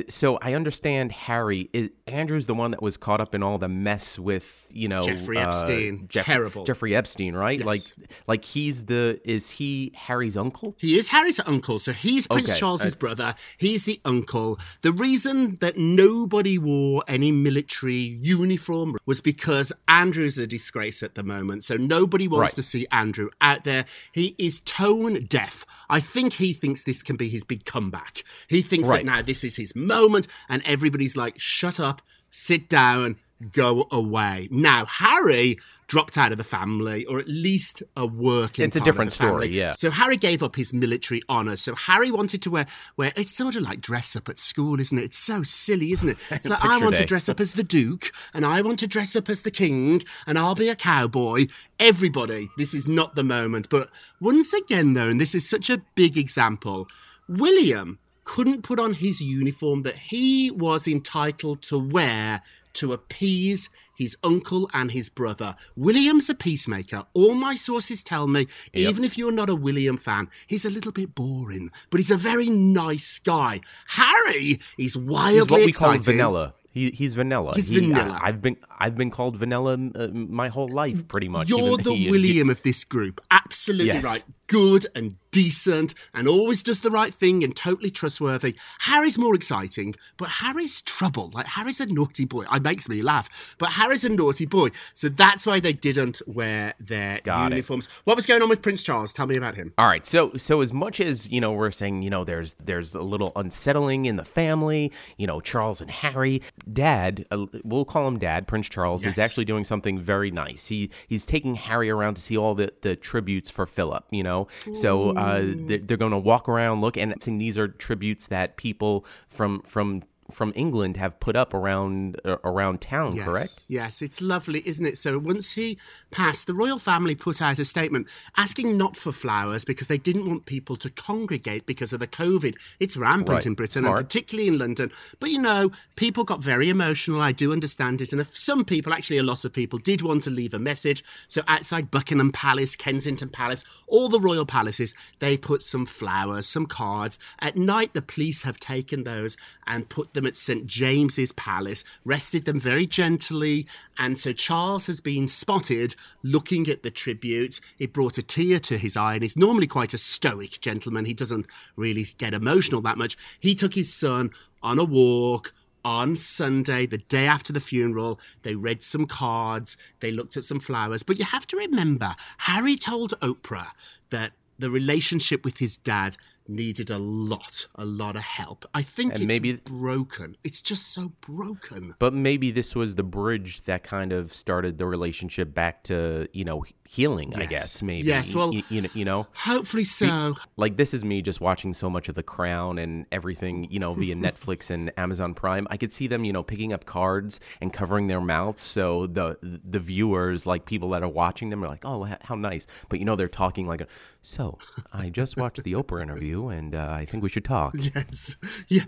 so 0.09 0.39
I 0.43 0.55
understand 0.55 1.13
Harry 1.13 1.69
is 1.73 1.91
Andrew's 2.07 2.47
the 2.47 2.55
one 2.55 2.73
that 2.73 2.83
was 2.83 2.97
caught 2.97 3.21
up 3.21 3.35
in 3.35 3.43
all 3.43 3.59
the 3.59 3.69
mess 3.69 4.19
with 4.19 4.67
you 4.71 4.89
know 4.89 5.03
Jeffrey 5.03 5.39
uh, 5.39 5.49
Epstein. 5.49 6.07
Jeff- 6.09 6.27
Terrible. 6.27 6.65
Jeffrey 6.65 6.97
Epstein, 6.97 7.35
right? 7.35 7.59
Yes. 7.61 7.67
Like, 7.67 8.09
like 8.27 8.45
he's 8.45 8.87
the 8.87 9.21
is 9.25 9.51
he 9.51 9.93
Harry's 9.95 10.37
uncle? 10.37 10.75
He 10.79 10.99
is 10.99 11.09
Harry's 11.09 11.39
uncle, 11.47 11.79
so 11.79 11.93
he's 11.93 12.27
Prince 12.27 12.51
Okay, 12.51 12.59
Charles's 12.59 12.95
uh, 12.95 12.99
brother. 12.99 13.35
He's 13.59 13.85
the 13.85 14.01
uncle. 14.05 14.59
The 14.83 14.93
reason 14.93 15.59
that 15.61 15.79
nobody 15.79 16.59
wore 16.59 17.05
any 17.07 17.31
military 17.31 18.19
uniform 18.21 18.97
was 19.07 19.21
because 19.21 19.73
Andrew's 19.89 20.39
a 20.39 20.47
disgrace 20.47 21.03
at 21.03 21.15
the 21.15 21.23
moment, 21.23 21.65
so 21.65 21.77
nobody 21.77 22.27
wants 22.29 22.53
Right. 22.53 22.55
to 22.57 22.63
see 22.63 22.87
Andrew 22.91 23.31
out 23.41 23.65
there. 23.65 23.85
He 24.13 24.35
is 24.39 24.61
tone 24.61 25.25
deaf. 25.27 25.65
I 25.89 26.01
think 26.01 26.33
he 26.35 26.53
thinks 26.53 26.85
this 26.85 27.03
can 27.03 27.17
be 27.17 27.29
his 27.29 27.45
big 27.45 27.65
comeback. 27.65 28.25
He 28.49 28.61
thinks 28.63 28.89
Right. 28.89 29.05
that 29.05 29.07
now 29.07 29.23
this 29.23 29.45
is 29.45 29.57
his 29.57 29.74
moment, 29.75 30.27
and 30.49 30.63
everybody's 30.65 31.17
like, 31.17 31.39
shut 31.39 31.79
up, 31.79 32.03
sit 32.31 32.69
down, 32.69 33.17
go 33.53 33.87
away. 33.91 34.49
Now, 34.51 34.87
Harry 34.87 35.59
dropped 35.87 36.17
out 36.17 36.33
of 36.33 36.39
the 36.39 36.45
family, 36.45 37.05
or 37.07 37.19
at 37.19 37.29
least 37.29 37.83
a 37.97 38.07
working 38.07 38.65
It's 38.65 38.77
a 38.77 38.81
different 38.81 39.13
story, 39.13 39.49
yeah. 39.49 39.73
So 39.73 39.91
Harry 39.91 40.17
gave 40.17 40.43
up 40.43 40.57
his 40.57 40.73
military 40.73 41.23
honour. 41.29 41.57
So 41.57 41.75
Harry 41.75 42.11
wanted 42.11 42.43
to 42.43 42.51
wear 42.51 42.67
wear 42.97 43.13
it's 43.17 43.35
sort 43.35 43.55
of 43.57 43.63
like 43.63 43.81
dress 43.81 44.17
up 44.17 44.29
at 44.29 44.39
school, 44.39 44.81
isn't 44.81 44.97
it? 44.97 45.05
It's 45.05 45.19
so 45.19 45.43
silly, 45.43 45.93
isn't 45.93 46.09
it? 46.09 46.17
It's 46.31 46.49
like 46.49 46.65
I 46.65 46.79
want 46.79 46.97
to 46.97 47.05
dress 47.05 47.29
up 47.29 47.41
as 47.41 47.53
the 47.55 47.63
Duke 47.63 48.11
and 48.33 48.45
I 48.45 48.61
want 48.61 48.79
to 48.81 48.87
dress 48.87 49.15
up 49.15 49.29
as 49.29 49.43
the 49.43 49.51
King 49.51 50.03
and 50.27 50.39
I'll 50.39 50.55
be 50.55 50.69
a 50.69 50.75
cowboy. 50.75 51.47
Everybody, 51.79 52.49
this 52.59 52.75
is 52.75 52.89
not 52.89 53.15
the 53.15 53.25
moment. 53.25 53.69
But 53.69 53.91
once 54.21 54.53
again 54.53 54.95
though, 54.95 55.09
and 55.09 55.21
this 55.21 55.35
is 55.35 55.49
such 55.49 55.71
a 55.71 55.83
big 55.95 56.17
example, 56.19 56.89
William 57.29 57.99
couldn't 58.25 58.63
put 58.63 58.81
on 58.81 58.95
his 58.95 59.21
uniform 59.21 59.83
that 59.83 59.97
he 59.99 60.51
was 60.51 60.89
entitled 60.89 61.63
to 61.63 61.79
wear 61.79 62.43
to 62.75 62.93
appease 62.93 63.71
his 63.97 64.17
uncle 64.25 64.69
and 64.75 64.91
his 64.91 65.09
brother. 65.09 65.55
William's 65.77 66.29
a 66.29 66.35
peacemaker. 66.35 67.05
All 67.15 67.35
my 67.35 67.55
sources 67.55 68.03
tell 68.03 68.27
me, 68.27 68.47
even 68.73 69.05
if 69.05 69.17
you're 69.17 69.31
not 69.31 69.49
a 69.49 69.55
William 69.55 69.97
fan, 69.97 70.29
he's 70.49 70.65
a 70.65 70.71
little 70.71 70.91
bit 70.91 71.15
boring, 71.15 71.71
but 71.91 72.01
he's 72.01 72.11
a 72.11 72.17
very 72.17 72.49
nice 72.51 73.21
guy. 73.21 73.61
Harry 73.87 74.57
is 74.79 74.97
wildly 74.97 75.39
He's 75.41 75.51
what 75.51 75.61
we 75.61 75.69
exciting. 75.69 76.03
call 76.03 76.13
vanilla. 76.13 76.55
He, 76.73 76.91
he's 76.91 77.13
vanilla. 77.13 77.53
He's 77.55 77.69
He- 77.69 77.79
vanilla. 77.79 78.19
I, 78.21 78.27
have 78.27 78.43
been 78.43 78.57
I've 78.81 78.97
been 78.97 79.13
called 79.13 79.37
vanilla 79.37 79.75
uh, 79.95 80.09
my 80.09 80.49
whole 80.49 80.67
life, 80.69 81.07
pretty 81.07 81.29
much. 81.29 81.49
You're 81.49 81.77
the 81.77 81.95
he- 81.95 82.11
William 82.11 82.51
of 82.51 82.61
this 82.63 82.83
group. 82.83 83.21
Absolutely 83.31 83.87
Yes. 83.95 84.03
right. 84.05 84.25
Good 84.55 84.87
and 84.95 85.17
decent 85.33 85.95
and 86.15 86.29
always 86.29 86.63
does 86.63 86.81
the 86.81 86.93
right 86.93 87.13
thing 87.13 87.43
and 87.43 87.57
totally 87.57 87.91
trustworthy. 87.91 88.55
Harry's 88.79 89.19
more 89.19 89.35
exciting, 89.35 89.97
but 90.17 90.29
Harry's 90.29 90.81
trouble. 90.81 91.33
Like 91.35 91.47
Harry's 91.47 91.81
a 91.81 91.87
naughty 91.87 92.25
boy. 92.25 92.45
It 92.53 92.63
makes 92.63 92.89
me 92.89 93.03
laugh. 93.03 93.29
But 93.59 93.71
Harry's 93.71 94.05
a 94.05 94.11
naughty 94.11 94.47
boy. 94.47 94.69
So 94.95 95.09
that's 95.09 95.45
why 95.45 95.59
they 95.59 95.73
didn't 95.73 96.23
wear 96.29 96.75
their 96.79 97.19
Got 97.25 97.47
it. 97.47 97.57
uniforms. 97.57 97.89
What 98.05 98.15
was 98.15 98.27
going 98.27 98.43
on 98.43 98.49
with 98.49 98.63
Prince 98.63 98.85
Charles? 98.85 99.13
Tell 99.13 99.27
me 99.27 99.35
about 99.37 99.57
him. 99.57 99.75
All 99.77 99.89
right, 99.89 100.07
so 100.07 100.31
so 100.37 100.61
as 100.61 100.73
much 100.73 101.01
as 101.01 101.29
you 101.29 101.41
know, 101.41 101.51
we're 101.51 101.73
saying 101.73 102.03
you 102.03 102.11
know, 102.11 102.23
there's 102.23 102.55
there's 102.55 102.95
a 102.95 103.03
little 103.03 103.33
unsettling 103.35 104.07
in 104.07 104.15
the 104.15 104.25
family. 104.25 104.93
You 105.19 105.27
know, 105.27 105.41
Charles 105.41 105.81
and 105.81 105.91
Harry, 105.91 106.43
Dad, 106.73 107.27
uh, 107.33 107.47
we'll 107.65 107.85
call 107.85 108.07
him 108.07 108.21
Dad. 108.21 108.47
Prince 108.47 108.69
Charles 108.69 109.05
is 109.05 109.19
actually 109.19 109.47
doing 109.47 109.65
something 109.65 109.99
very 109.99 110.31
nice. 110.31 110.67
He 110.67 110.91
he's 111.09 111.27
taking 111.27 111.57
Harry 111.57 111.91
around 111.91 112.15
to 112.15 112.23
see 112.23 112.37
all 112.37 112.55
the 112.55 112.73
the 112.83 112.95
tributes 112.95 113.51
for 113.51 113.67
Philip. 113.67 114.05
You 114.13 114.23
know, 114.23 114.44
so 114.75 115.11
uh, 115.11 115.43
they're, 115.45 115.79
they're 115.79 115.97
going 115.97 116.13
to 116.13 116.19
walk 116.19 116.49
around, 116.49 116.81
look, 116.81 116.97
and 116.97 117.15
these 117.41 117.59
are 117.59 117.69
tributes 117.69 118.29
that 118.29 118.57
people 118.57 119.05
from 119.29 119.63
from 119.63 120.03
from 120.31 120.53
England 120.57 120.97
have 120.97 121.21
put 121.21 121.37
up 121.37 121.53
around 121.53 122.21
uh, 122.25 122.37
around 122.45 122.81
town. 122.81 123.15
Yes, 123.15 123.25
Correct? 123.27 123.65
Yes, 123.69 124.03
it's 124.03 124.21
lovely, 124.23 124.63
isn't 124.67 124.87
it? 124.87 124.97
So 124.99 125.19
once 125.19 125.53
he 125.53 125.79
passed, 126.11 126.47
the 126.47 126.55
royal 126.55 126.79
family 126.79 127.15
put 127.15 127.43
out 127.43 127.59
a 127.59 127.65
statement 127.65 128.07
asking 128.37 128.77
not 128.79 128.97
for 128.97 129.13
flowers 129.13 129.65
because 129.65 129.89
they 129.89 129.99
didn't 129.99 130.27
want 130.27 130.47
people 130.47 130.77
to 130.77 130.89
congregate 130.91 131.67
because 131.67 131.93
of 131.93 132.01
the 132.01 132.07
COVID. 132.07 132.55
It's 132.81 132.97
rampant 132.97 133.29
Right. 133.29 133.47
in 133.47 133.55
Britain 133.55 133.83
Smart. 133.83 133.99
and 133.99 134.09
particularly 134.09 134.49
in 134.49 134.59
London. 134.59 134.91
But 135.21 135.31
you 135.31 135.41
know, 135.41 135.73
people 135.97 136.25
got 136.25 136.41
very 136.43 136.71
emotional. 136.71 137.21
I 137.21 137.33
do 137.33 137.53
understand 137.53 138.01
it. 138.01 138.13
And 138.13 138.21
if 138.21 138.35
some 138.37 138.65
people, 138.65 138.93
actually 138.95 139.19
a 139.19 139.23
lot 139.23 139.45
of 139.45 139.53
people, 139.53 139.79
did 139.79 140.01
want 140.03 140.23
to 140.23 140.31
leave 140.31 140.55
a 140.55 140.59
message. 140.59 141.05
So 141.29 141.43
outside 141.49 141.91
Buckingham 141.91 142.33
Palace, 142.33 142.77
Kensington 142.77 143.29
Palace, 143.29 143.63
all 143.87 144.09
the 144.09 144.21
royal 144.21 144.47
palaces, 144.47 144.95
they 145.19 145.37
put 145.37 145.63
some 145.63 145.85
flowers, 145.85 146.47
some 146.49 146.67
cards. 146.67 147.19
At 147.41 147.57
night, 147.57 147.93
the 147.93 148.03
police 148.03 148.43
have 148.43 148.59
taken 148.59 149.05
those 149.05 149.37
and 149.67 149.89
put 149.89 150.14
them 150.15 150.27
at 150.27 150.37
St 150.37 150.67
James's 150.67 151.33
Palace, 151.33 151.85
rested 152.05 152.45
them 152.45 152.59
very 152.59 152.87
gently. 152.87 153.67
And 153.99 154.19
so 154.19 154.33
Charles 154.33 154.87
has 154.87 155.01
been 155.01 155.29
spotted 155.29 155.95
looking 156.23 156.69
at 156.69 156.83
the 156.83 156.91
tribute. 156.91 157.61
It 157.79 157.93
brought 157.93 158.19
a 158.19 158.23
tear 158.23 158.59
to 158.61 158.79
his 158.79 158.97
eye, 158.97 159.15
and 159.15 159.23
he's 159.23 159.37
normally 159.37 159.67
quite 159.67 159.95
a 159.95 159.99
stoic 159.99 160.61
gentleman. 160.61 161.05
He 161.05 161.15
doesn't 161.15 161.47
really 161.77 162.07
get 162.19 162.35
emotional 162.35 162.81
that 162.83 162.99
much. 162.99 163.17
He 163.39 163.55
took 163.55 163.75
his 163.75 163.93
son 163.93 164.31
on 164.63 164.79
a 164.79 164.85
walk 164.85 165.53
on 165.85 166.17
Sunday, 166.17 166.87
the 166.87 166.99
day 166.99 167.27
after 167.27 167.53
the 167.53 167.61
funeral, 167.61 168.19
they 168.43 168.55
read 168.55 168.83
some 168.83 169.07
cards, 169.07 169.77
they 170.01 170.11
looked 170.11 170.37
at 170.37 170.45
some 170.45 170.61
flowers. 170.61 171.03
But 171.03 171.19
you 171.19 171.27
have 171.27 171.47
to 171.49 171.57
remember, 171.57 172.17
Harry 172.39 172.77
told 172.77 173.19
Oprah 173.21 173.69
that 174.11 174.33
the 174.59 174.71
relationship 174.71 175.45
with 175.45 175.59
his 175.59 175.77
dad 175.77 176.17
needed 176.47 176.91
a 176.91 176.99
lot, 176.99 177.67
a 177.75 177.85
lot 177.85 178.17
of 178.17 178.23
help. 178.23 178.65
I 178.75 178.83
think 178.83 179.13
And 179.15 179.23
it's 179.23 179.27
maybe- 179.29 179.55
broken. 179.55 180.37
It's 180.45 180.61
just 180.63 180.93
so 180.93 181.13
broken. 181.21 181.95
But 181.99 182.13
maybe 182.15 182.51
this 182.51 182.75
was 182.75 182.95
the 182.97 183.03
bridge 183.03 183.63
that 183.63 183.83
kind 183.83 184.13
of 184.13 184.33
started 184.33 184.79
the 184.79 184.87
relationship 184.87 185.55
back 185.55 185.83
to 185.85 186.29
you 186.33 186.45
know 186.45 186.65
healing. 186.87 187.35
I 187.35 187.47
guess 187.47 187.81
maybe. 187.83 188.07
Yes, 188.07 188.35
well- 188.35 188.53
you, 188.69 188.83
know, 188.83 188.89
you 188.95 189.05
know, 189.05 189.27
Hopefully 189.35 189.85
so. 189.85 190.35
like 190.57 190.77
this 190.77 190.93
is 190.93 191.03
me 191.05 191.23
just 191.23 191.41
watching 191.41 191.73
so 191.75 191.89
much 191.89 192.09
of 192.09 192.15
The 192.15 192.23
Crown 192.23 192.79
and 192.79 193.07
everything, 193.11 193.71
you 193.71 193.79
know, 193.79 193.95
via 193.95 194.15
Netflix 194.29 194.71
and 194.71 194.93
Amazon 194.99 195.35
Prime. 195.35 195.67
I 195.71 195.77
could 195.77 195.93
see 195.93 196.07
them, 196.07 196.25
you 196.25 196.33
know, 196.33 196.43
picking 196.43 196.73
up 196.73 196.85
cards 196.85 197.41
and 197.61 197.73
covering 197.73 198.07
their 198.09 198.21
mouths, 198.21 198.61
so 198.63 199.07
the 199.07 199.39
the 199.43 199.81
viewers, 199.81 200.47
like 200.47 200.67
people 200.67 200.91
that 200.91 201.03
are 201.03 201.09
watching 201.09 201.51
them, 201.51 201.65
are 201.65 201.69
like, 201.69 201.85
"Oh, 201.85 202.09
how 202.23 202.35
nice!" 202.35 202.67
But 202.89 202.99
you 202.99 203.05
know, 203.07 203.17
they're 203.17 203.29
talking 203.29 203.67
like, 203.67 203.81
a, 203.81 203.87
"So, 204.23 204.59
I 204.93 205.09
just 205.09 205.37
watched 205.37 205.63
the 205.63 205.73
Oprah 205.73 206.03
interview, 206.03 206.34
and 206.49 206.75
uh, 206.75 206.89
I 206.91 207.05
think 207.05 207.23
we 207.23 207.29
should 207.29 207.45
talk." 207.45 207.75
Yes. 207.95 208.37
Yeah. 208.69 208.85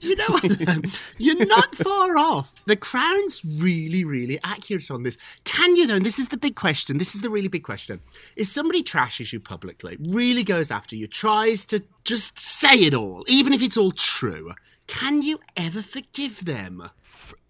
You 0.00 0.16
know 0.16 0.40
You're 1.18 1.46
not 1.46 1.74
far 1.74 2.18
off. 2.18 2.52
The 2.66 2.76
Crown's 2.76 3.40
really, 3.44 4.04
really 4.04 4.38
accurate 4.42 4.90
on 4.90 5.04
this. 5.04 5.16
Can 5.44 5.76
you, 5.76 5.86
though? 5.86 5.96
And 5.96 6.04
this 6.06 6.18
is 6.18 6.28
the 6.28 6.36
big 6.36 6.56
question. 6.56 6.98
This 6.98 7.14
is 7.14 7.20
the 7.20 7.30
really 7.30 7.48
big 7.48 7.62
question. 7.62 8.00
If 8.36 8.48
somebody 8.48 8.82
trashes 8.82 9.32
you 9.32 9.40
publicly, 9.40 9.96
really 10.00 10.42
goes 10.42 10.70
after 10.70 10.96
you, 10.96 11.06
tries 11.06 11.64
to 11.66 11.82
just 12.04 12.38
say 12.38 12.74
it 12.74 12.94
all, 12.94 13.24
even 13.28 13.52
if 13.52 13.62
it's 13.62 13.76
all 13.76 13.92
true, 13.92 14.52
can 14.92 15.22
you 15.22 15.40
ever 15.56 15.80
forgive 15.80 16.44
them? 16.44 16.82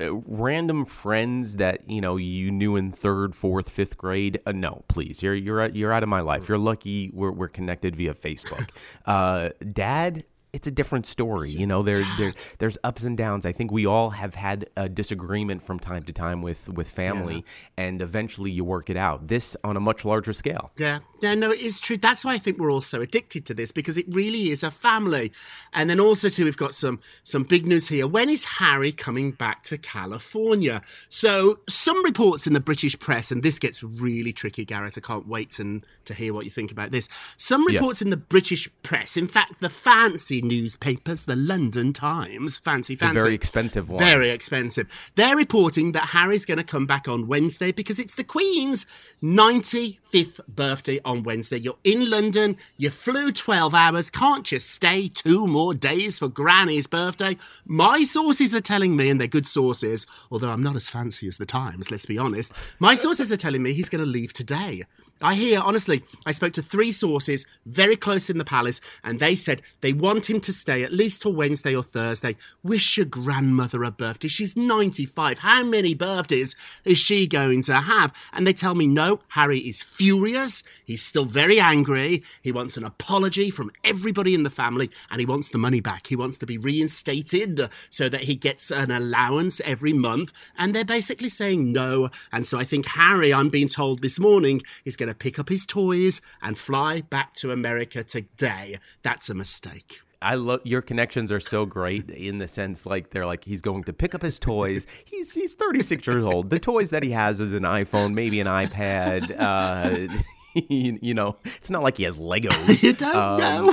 Uh, 0.00 0.14
random 0.14 0.84
friends 0.84 1.56
that 1.56 1.90
you 1.90 2.00
know 2.00 2.16
you 2.16 2.52
knew 2.52 2.76
in 2.76 2.92
third, 2.92 3.34
fourth, 3.34 3.68
fifth 3.68 3.96
grade. 3.96 4.40
Uh, 4.46 4.52
no, 4.52 4.84
please, 4.86 5.24
you're 5.24 5.34
you're 5.34 5.68
you're 5.70 5.92
out 5.92 6.04
of 6.04 6.08
my 6.08 6.20
life. 6.20 6.48
You're 6.48 6.56
lucky 6.56 7.10
we're 7.12 7.32
we're 7.32 7.48
connected 7.48 7.96
via 7.96 8.14
Facebook. 8.14 8.68
uh, 9.06 9.50
Dad, 9.72 10.24
it's 10.52 10.66
a 10.66 10.70
different 10.70 11.06
story. 11.06 11.48
You 11.50 11.66
know, 11.66 11.82
there, 11.82 12.04
there 12.18 12.34
there's 12.58 12.76
ups 12.84 13.04
and 13.04 13.16
downs. 13.16 13.46
I 13.46 13.52
think 13.52 13.70
we 13.72 13.86
all 13.86 14.10
have 14.10 14.34
had 14.34 14.68
a 14.76 14.86
disagreement 14.88 15.62
from 15.62 15.78
time 15.78 16.02
to 16.02 16.12
time 16.12 16.42
with 16.42 16.68
with 16.68 16.88
family, 16.90 17.44
and 17.76 18.02
eventually 18.02 18.50
you 18.50 18.62
work 18.62 18.90
it 18.90 18.96
out. 18.96 19.28
This 19.28 19.56
on 19.64 19.76
a 19.76 19.80
much 19.80 20.04
larger 20.04 20.34
scale. 20.34 20.70
Yeah, 20.76 20.98
yeah, 21.22 21.34
no, 21.34 21.50
it 21.50 21.60
is 21.60 21.80
true. 21.80 21.96
That's 21.96 22.22
why 22.24 22.34
I 22.34 22.38
think 22.38 22.58
we're 22.58 22.70
all 22.70 22.82
so 22.82 23.00
addicted 23.00 23.46
to 23.46 23.54
this 23.54 23.72
because 23.72 23.96
it 23.96 24.04
really 24.08 24.50
is 24.50 24.62
a 24.62 24.70
family. 24.70 25.32
And 25.72 25.88
then 25.88 25.98
also 25.98 26.28
too, 26.28 26.44
we've 26.44 26.56
got 26.56 26.74
some 26.74 27.00
some 27.24 27.44
big 27.44 27.66
news 27.66 27.88
here. 27.88 28.06
When 28.06 28.28
is 28.28 28.44
Harry 28.44 28.92
coming 28.92 29.30
back 29.30 29.62
to 29.64 29.78
California? 29.78 30.82
So 31.08 31.60
some 31.66 32.04
reports 32.04 32.46
in 32.46 32.52
the 32.52 32.60
British 32.60 32.98
press, 32.98 33.30
and 33.30 33.42
this 33.42 33.58
gets 33.58 33.82
really 33.82 34.34
tricky, 34.34 34.66
Garrett. 34.66 34.98
I 34.98 35.00
can't 35.00 35.26
wait 35.26 35.50
to, 35.52 35.80
to 36.04 36.12
hear 36.14 36.34
what 36.34 36.44
you 36.44 36.50
think 36.50 36.70
about 36.70 36.90
this. 36.90 37.08
Some 37.38 37.64
Yeah. 37.68 37.78
reports 37.78 38.02
in 38.02 38.10
the 38.10 38.16
British 38.18 38.68
press, 38.82 39.16
in 39.16 39.28
fact, 39.28 39.60
the 39.60 39.70
fancy 39.70 40.41
newspapers, 40.42 41.24
the 41.24 41.36
London 41.36 41.92
Times, 41.92 42.58
fancy, 42.58 42.94
The 42.94 43.06
fancy, 43.06 43.18
very 43.20 43.34
expensive 43.34 43.88
one. 43.88 43.98
very 44.00 44.30
expensive. 44.30 44.86
They're 45.14 45.36
reporting 45.36 45.92
that 45.92 46.10
Harry's 46.10 46.44
going 46.46 46.58
to 46.58 46.64
come 46.64 46.86
back 46.86 47.08
on 47.08 47.26
Wednesday 47.28 47.72
because 47.72 47.98
it's 47.98 48.14
the 48.16 48.24
Queen's 48.24 48.86
95th 49.22 50.40
birthday 50.48 50.98
on 51.04 51.22
Wednesday. 51.22 51.58
You're 51.58 51.78
in 51.84 52.08
London, 52.10 52.56
you 52.76 52.90
flew 52.90 53.32
12 53.32 53.74
hours, 53.74 54.10
can't 54.10 54.50
you 54.50 54.58
stay 54.58 55.08
two 55.08 55.46
more 55.46 55.74
days 55.74 56.18
for 56.18 56.28
Granny's 56.28 56.86
birthday? 56.86 57.36
My 57.66 58.04
sources 58.04 58.54
are 58.54 58.60
telling 58.60 58.96
me, 58.96 59.10
and 59.10 59.20
they're 59.20 59.28
good 59.28 59.46
sources, 59.46 60.06
although 60.30 60.50
I'm 60.50 60.62
not 60.62 60.76
as 60.76 60.90
fancy 60.90 61.28
as 61.28 61.38
the 61.38 61.46
Times, 61.46 61.90
let's 61.90 62.06
be 62.06 62.18
honest. 62.18 62.52
My 62.78 62.94
sources 62.94 63.30
are 63.32 63.36
telling 63.36 63.62
me 63.62 63.72
he's 63.74 63.88
going 63.88 64.04
to 64.04 64.10
leave 64.10 64.32
today. 64.32 64.84
I 65.22 65.34
hear, 65.34 65.60
honestly, 65.60 66.02
I 66.26 66.32
spoke 66.32 66.52
to 66.54 66.62
three 66.62 66.92
sources 66.92 67.46
very 67.64 67.96
close 67.96 68.28
in 68.28 68.38
the 68.38 68.44
palace, 68.44 68.80
and 69.04 69.20
they 69.20 69.36
said 69.36 69.62
they 69.80 69.92
want 69.92 70.28
him 70.28 70.40
to 70.40 70.52
stay 70.52 70.82
at 70.82 70.92
least 70.92 71.22
till 71.22 71.32
Wednesday 71.32 71.74
or 71.74 71.82
Thursday. 71.82 72.36
Wish 72.62 72.96
your 72.96 73.06
grandmother 73.06 73.84
a 73.84 73.90
birthday. 73.90 74.28
She's 74.28 74.56
95. 74.56 75.38
How 75.40 75.62
many 75.62 75.94
birthdays 75.94 76.56
is 76.84 76.98
she 76.98 77.26
going 77.26 77.62
to 77.62 77.80
have? 77.80 78.12
And 78.32 78.46
they 78.46 78.52
tell 78.52 78.74
me, 78.74 78.86
no, 78.86 79.20
Harry 79.28 79.58
is 79.58 79.82
furious. 79.82 80.62
He's 80.84 81.02
still 81.02 81.24
very 81.24 81.60
angry. 81.60 82.22
He 82.42 82.52
wants 82.52 82.76
an 82.76 82.84
apology 82.84 83.50
from 83.50 83.70
everybody 83.84 84.34
in 84.34 84.42
the 84.42 84.50
family, 84.50 84.90
and 85.10 85.20
he 85.20 85.26
wants 85.26 85.50
the 85.50 85.58
money 85.58 85.80
back. 85.80 86.06
He 86.06 86.16
wants 86.16 86.38
to 86.38 86.46
be 86.46 86.58
reinstated 86.58 87.68
so 87.90 88.08
that 88.08 88.22
he 88.24 88.34
gets 88.34 88.70
an 88.70 88.90
allowance 88.90 89.60
every 89.60 89.92
month. 89.92 90.32
And 90.56 90.74
they're 90.74 90.84
basically 90.84 91.28
saying 91.28 91.72
no. 91.72 92.10
And 92.32 92.46
so 92.46 92.58
I 92.58 92.64
think 92.64 92.86
Harry, 92.86 93.32
I'm 93.32 93.48
being 93.48 93.68
told 93.68 94.02
this 94.02 94.18
morning, 94.18 94.62
is 94.84 94.96
going 94.96 95.08
to 95.08 95.14
pick 95.14 95.38
up 95.38 95.48
his 95.48 95.66
toys 95.66 96.20
and 96.42 96.58
fly 96.58 97.02
back 97.02 97.34
to 97.34 97.50
America 97.50 98.04
today. 98.04 98.78
That's 99.02 99.28
a 99.28 99.34
mistake. 99.34 100.00
I 100.22 100.36
love 100.36 100.60
your 100.64 100.82
connections 100.82 101.32
are 101.32 101.40
so 101.40 101.66
great 101.66 102.08
in 102.08 102.38
the 102.38 102.46
sense 102.46 102.86
like 102.86 103.10
they're 103.10 103.26
like 103.26 103.44
he's 103.44 103.60
going 103.60 103.82
to 103.84 103.92
pick 103.92 104.14
up 104.14 104.22
his 104.22 104.38
toys. 104.38 104.86
He's 105.04 105.34
he's 105.34 105.54
36 105.54 106.06
years 106.06 106.24
old. 106.24 106.50
The 106.50 106.58
toys 106.58 106.90
that 106.90 107.02
he 107.02 107.10
has 107.10 107.40
is 107.40 107.52
an 107.52 107.64
iPhone, 107.64 108.14
maybe 108.14 108.40
an 108.40 108.46
iPad. 108.46 109.34
Uh, 109.36 110.12
you, 110.68 111.14
know, 111.14 111.36
it's 111.56 111.70
not 111.70 111.82
like 111.82 111.96
he 111.96 112.04
has 112.04 112.16
Legos. 112.18 112.82
You 112.82 112.92
don't 112.92 113.38
know. 113.38 113.72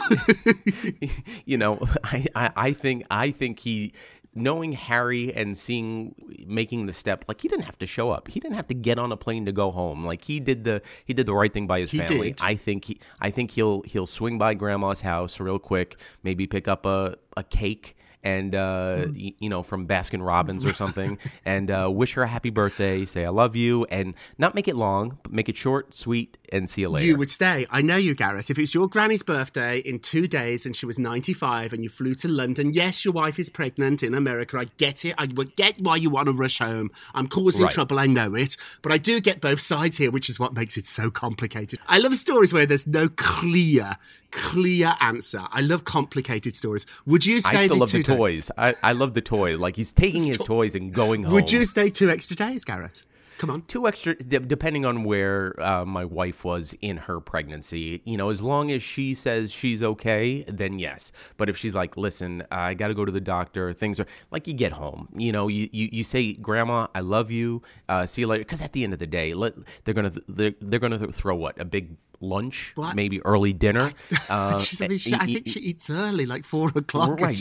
you 1.46 1.58
know, 1.58 1.80
I, 2.04 2.26
I 2.36 2.52
I 2.56 2.74
think 2.74 3.06
I 3.10 3.32
think 3.32 3.60
he 3.60 3.94
knowing 4.36 4.74
Harry 4.74 5.34
and 5.34 5.58
seeing 5.58 6.14
making 6.46 6.86
the 6.86 6.94
step 6.94 7.26
like 7.28 7.42
he 7.42 7.48
didn't 7.48 7.66
have 7.66 7.78
to 7.80 7.88
show 7.88 8.12
up. 8.12 8.28
He 8.28 8.40
didn't 8.40 8.56
have 8.56 8.68
to 8.68 8.76
get 8.76 9.00
on 9.00 9.12
a 9.12 9.18
plane 9.18 9.46
to 9.46 9.52
go 9.52 9.72
home. 9.72 10.06
Like 10.06 10.24
he 10.24 10.40
did 10.40 10.64
the 10.64 10.82
he 11.06 11.14
did 11.14 11.26
the 11.26 11.34
right 11.36 11.52
thing 11.52 11.68
by 11.68 11.80
his 11.82 11.92
He 11.92 11.98
family. 11.98 12.32
did. 12.32 12.40
I 12.42 12.56
think 12.56 12.86
he 12.86 13.00
I 13.20 13.32
think 13.32 13.52
he'll 13.52 13.82
he'll 13.84 14.06
swing 14.08 14.38
by 14.38 14.54
grandma's 14.54 15.02
house 15.02 15.40
real 15.40 15.60
quick, 15.60 16.00
maybe 16.24 16.48
pick 16.48 16.68
up 16.68 16.86
a 16.86 17.18
a 17.36 17.44
cake 17.44 17.96
and 18.22 18.54
uh 18.54 19.06
Hmm. 19.06 19.14
y- 19.16 19.34
you 19.40 19.50
know 19.50 19.64
from 19.64 19.88
Baskin 19.88 20.26
Robbins 20.26 20.66
or 20.66 20.74
something 20.74 21.18
and 21.46 21.72
uh 21.72 21.90
wish 21.92 22.14
her 22.16 22.24
a 22.24 22.28
happy 22.28 22.50
birthday, 22.50 23.06
say 23.06 23.26
I 23.26 23.30
love 23.30 23.56
you 23.56 23.86
and 23.86 24.14
not 24.38 24.56
make 24.56 24.68
it 24.68 24.76
long, 24.76 25.18
but 25.24 25.32
make 25.32 25.48
it 25.50 25.58
short, 25.58 25.94
sweet 25.94 26.38
and 26.52 26.70
see 26.70 26.82
you 26.82 26.90
later. 26.90 27.06
You 27.06 27.16
would 27.18 27.30
stay. 27.30 27.66
I 27.70 27.82
know 27.82 27.96
you, 27.98 28.14
Garrett. 28.16 28.50
If 28.50 28.58
it's 28.60 28.74
your 28.74 28.88
granny's 28.88 29.24
birthday 29.24 29.80
in 29.80 30.00
two 30.00 30.28
days 30.28 30.66
and 30.66 30.76
she 30.76 30.86
was 30.86 30.98
95 31.00 31.74
and 31.74 31.84
you 31.84 31.90
flew 31.90 32.16
to 32.16 32.28
London, 32.28 32.72
yes, 32.74 33.04
your 33.06 33.14
wife 33.14 33.40
is 33.40 33.50
pregnant 33.50 34.04
in 34.04 34.14
America. 34.14 34.58
I 34.58 34.66
get 34.78 35.06
it. 35.06 35.16
I 35.18 35.28
would 35.36 35.56
get 35.56 35.80
why 35.80 35.96
you 35.96 36.10
want 36.10 36.28
to 36.28 36.34
rush 36.34 36.60
home. 36.60 36.92
I'm 37.14 37.28
causing 37.28 37.64
Right. 37.64 37.74
trouble. 37.74 38.00
I 38.00 38.08
know 38.08 38.36
it. 38.36 38.58
But 38.82 38.92
I 38.92 38.98
do 38.98 39.20
get 39.20 39.42
both 39.42 39.62
sides 39.62 39.98
here, 39.98 40.12
which 40.12 40.30
is 40.30 40.40
what 40.40 40.54
makes 40.54 40.78
it 40.78 40.88
so 40.88 41.10
complicated. 41.12 41.80
I 41.88 41.98
love 42.00 42.16
stories 42.16 42.54
where 42.54 42.66
there's 42.66 42.88
no 42.88 43.10
clear, 43.10 43.98
clear 44.32 44.94
answer. 45.02 45.42
I 45.52 45.62
love 45.62 45.84
complicated 45.86 46.56
stories. 46.56 46.86
Would 47.06 47.26
you 47.26 47.42
stay 47.42 47.58
I 47.58 47.66
still 47.66 47.78
love 47.78 47.90
two 47.90 47.98
the 48.00 48.04
days? 48.04 48.16
toys. 48.16 48.52
I, 48.58 48.74
I 48.84 48.92
love 48.94 49.14
the 49.14 49.22
toys. 49.22 49.60
Like 49.60 49.76
he's 49.76 49.94
taking 49.94 50.24
his 50.24 50.38
toys 50.38 50.76
and 50.76 50.94
going 50.94 51.24
home. 51.24 51.34
Would 51.34 51.52
you 51.52 51.66
stay 51.66 51.90
two 51.90 52.10
extra 52.10 52.36
days, 52.36 52.64
Garrett? 52.64 53.04
Come 53.40 53.52
on. 53.52 53.62
two 53.64 53.88
extra 53.88 54.16
de- 54.16 54.40
depending 54.40 54.86
on 54.86 55.06
where 55.06 55.56
uh, 55.64 55.86
my 55.86 56.04
wife 56.04 56.44
was 56.44 56.76
in 56.82 56.98
her 56.98 57.22
pregnancy 57.22 58.02
you 58.04 58.18
know 58.18 58.30
as 58.30 58.42
long 58.42 58.70
as 58.70 58.84
she 58.84 59.14
says 59.14 59.54
she's 59.54 59.82
okay 59.82 60.44
then 60.44 60.78
yes. 60.78 61.14
But 61.38 61.48
if 61.48 61.56
she's 61.56 61.74
like 61.74 61.96
listen 61.96 62.44
i 62.52 62.74
gotta 62.74 62.94
go 62.94 63.06
to 63.06 63.12
the 63.14 63.22
doctor. 63.22 63.72
Things 63.72 63.98
are 64.00 64.08
like 64.30 64.46
you 64.46 64.54
get 64.54 64.74
home. 64.74 65.08
You 65.16 65.32
know 65.32 65.48
you, 65.48 65.70
you, 65.72 65.88
you 65.92 66.04
say 66.04 66.34
grandma 66.34 66.88
i 66.94 67.00
love 67.00 67.32
you. 67.32 67.62
Uh, 67.88 68.06
see 68.06 68.22
you 68.22 68.28
later. 68.28 68.44
Because 68.44 68.62
at 68.62 68.74
the 68.74 68.84
end 68.84 68.92
of 68.92 69.00
the 69.00 69.08
day 69.08 69.34
let, 69.34 69.54
they're 69.86 69.94
gonna 69.94 70.12
they're, 70.28 70.54
they're 70.60 70.80
gonna 70.80 71.12
throw 71.12 71.36
what? 71.36 71.60
A 71.62 71.66
big 71.66 71.96
lunch 72.22 72.74
What? 72.76 72.96
maybe 72.96 73.22
early 73.26 73.54
dinner 73.54 73.92
uh, 74.30 74.60
She's 74.60 74.82
a 74.82 74.88
bit 74.88 74.96
e- 74.96 75.10
shy. 75.12 75.18
I 75.20 75.26
think 75.26 75.48
she 75.48 75.60
eats 75.62 75.90
early, 75.90 76.26
like 76.26 76.44
four 76.44 76.70
o'clock. 76.76 77.20
Right, 77.22 77.38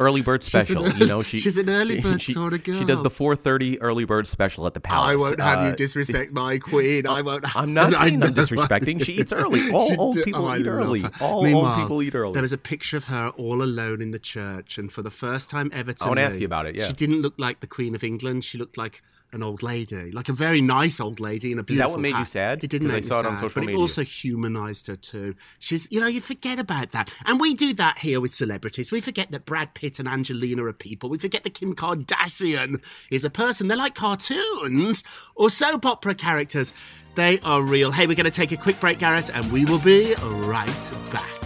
early 0.00 0.22
bird 0.22 0.40
an 0.42 0.46
special. 0.46 0.84
early- 0.84 0.98
you 1.00 1.06
know, 1.06 1.22
she 1.22 1.38
she's 1.38 1.58
an 1.58 1.68
early 1.68 2.00
bird 2.06 2.22
she, 2.22 2.32
sort 2.32 2.54
of 2.54 2.62
girl. 2.64 2.78
She 2.78 2.84
does 2.84 3.02
the 3.02 3.10
4:30 3.10 3.78
early 3.80 4.04
bird 4.04 4.26
special 4.26 4.66
at 4.66 4.74
the 4.74 4.80
palace. 4.80 5.10
I 5.12 5.16
won't 5.16 5.40
have 5.40 5.58
Uh, 5.58 5.68
you 5.70 5.76
disrespect 5.76 6.32
my 6.32 6.58
queen. 6.58 7.06
I 7.06 7.20
won't. 7.22 7.54
I'm 7.56 7.74
not 7.74 7.94
I 7.94 8.08
saying 8.08 8.22
I'm 8.22 8.34
disrespecting. 8.34 9.04
She 9.04 9.14
eats 9.14 9.32
early. 9.32 9.70
All- 9.70 9.90
She 9.90 9.96
all 9.96 10.14
people 10.14 10.46
I 10.48 10.58
eat 10.58 10.66
early. 10.66 11.00
her. 11.02 11.10
All- 11.20 11.42
Meanwhile, 11.44 11.82
people 11.82 12.02
eat 12.02 12.14
early. 12.14 12.32
There 12.32 12.42
was 12.42 12.52
a 12.52 12.58
picture 12.58 12.96
of 12.96 13.04
her 13.04 13.28
all 13.36 13.62
alone 13.62 14.00
in 14.00 14.10
the 14.10 14.18
church, 14.18 14.78
and 14.78 14.90
for 14.92 15.02
the 15.02 15.10
first 15.10 15.50
time 15.50 15.70
ever, 15.72 15.92
to 15.92 16.04
I 16.04 16.08
wanna 16.08 16.22
ask 16.22 16.38
you 16.40 16.46
about 16.46 16.66
it, 16.66 16.74
yeah. 16.76 16.86
she 16.86 16.92
didn't 16.94 17.20
look 17.22 17.34
like 17.38 17.60
the 17.60 17.66
Queen 17.66 17.94
of 17.94 18.02
England. 18.02 18.44
She 18.44 18.56
looked 18.58 18.78
like 18.78 19.02
an 19.34 19.42
old 19.42 19.62
lady, 19.62 20.10
like 20.12 20.28
a 20.28 20.32
very 20.32 20.60
nice 20.60 21.00
old 21.00 21.20
lady 21.20 21.52
in 21.52 21.58
a 21.58 21.62
beautiful. 21.62 21.88
Is 21.88 21.90
that 21.90 21.90
what 21.96 22.00
made 22.00 22.10
you 22.10 22.14
hat. 22.16 22.28
sad? 22.28 22.64
It 22.64 22.70
didn't 22.70 22.86
'Cause 22.88 22.92
I 22.92 22.96
make 22.96 23.04
me 23.04 23.08
saw 23.08 23.20
it 23.20 23.26
on 23.26 23.36
sad, 23.36 23.42
social 23.42 23.60
but 23.60 23.66
media. 23.66 23.78
it 23.78 23.82
also 23.82 24.02
humanized 24.04 24.86
her 24.86 24.96
too. 24.96 25.34
She's, 25.58 25.88
you 25.90 26.00
know, 26.00 26.06
you 26.06 26.20
forget 26.20 26.58
about 26.58 26.90
that, 26.92 27.10
and 27.26 27.40
we 27.40 27.52
do 27.54 27.72
that 27.74 27.98
here 27.98 28.20
with 28.20 28.32
celebrities. 28.32 28.92
We 28.92 29.00
forget 29.00 29.30
that 29.32 29.44
Brad 29.44 29.74
Pitt 29.74 29.98
and 29.98 30.08
Angelina 30.08 30.64
are 30.64 30.72
people. 30.72 31.10
We 31.10 31.18
forget 31.18 31.42
that 31.44 31.54
Kim 31.54 31.74
Kardashian 31.74 32.80
is 33.10 33.24
a 33.24 33.30
person. 33.30 33.68
They're 33.68 33.76
like 33.76 33.94
cartoons 33.94 35.02
or 35.34 35.50
soap 35.50 35.84
opera 35.84 36.14
characters. 36.14 36.72
They 37.16 37.38
are 37.40 37.62
real. 37.62 37.92
Hey, 37.92 38.06
we're 38.06 38.14
going 38.16 38.24
to 38.24 38.30
take 38.30 38.50
a 38.52 38.56
quick 38.56 38.80
break, 38.80 38.98
Garrett, 38.98 39.30
and 39.30 39.52
we 39.52 39.64
will 39.64 39.78
be 39.78 40.14
right 40.14 40.92
back. 41.12 41.43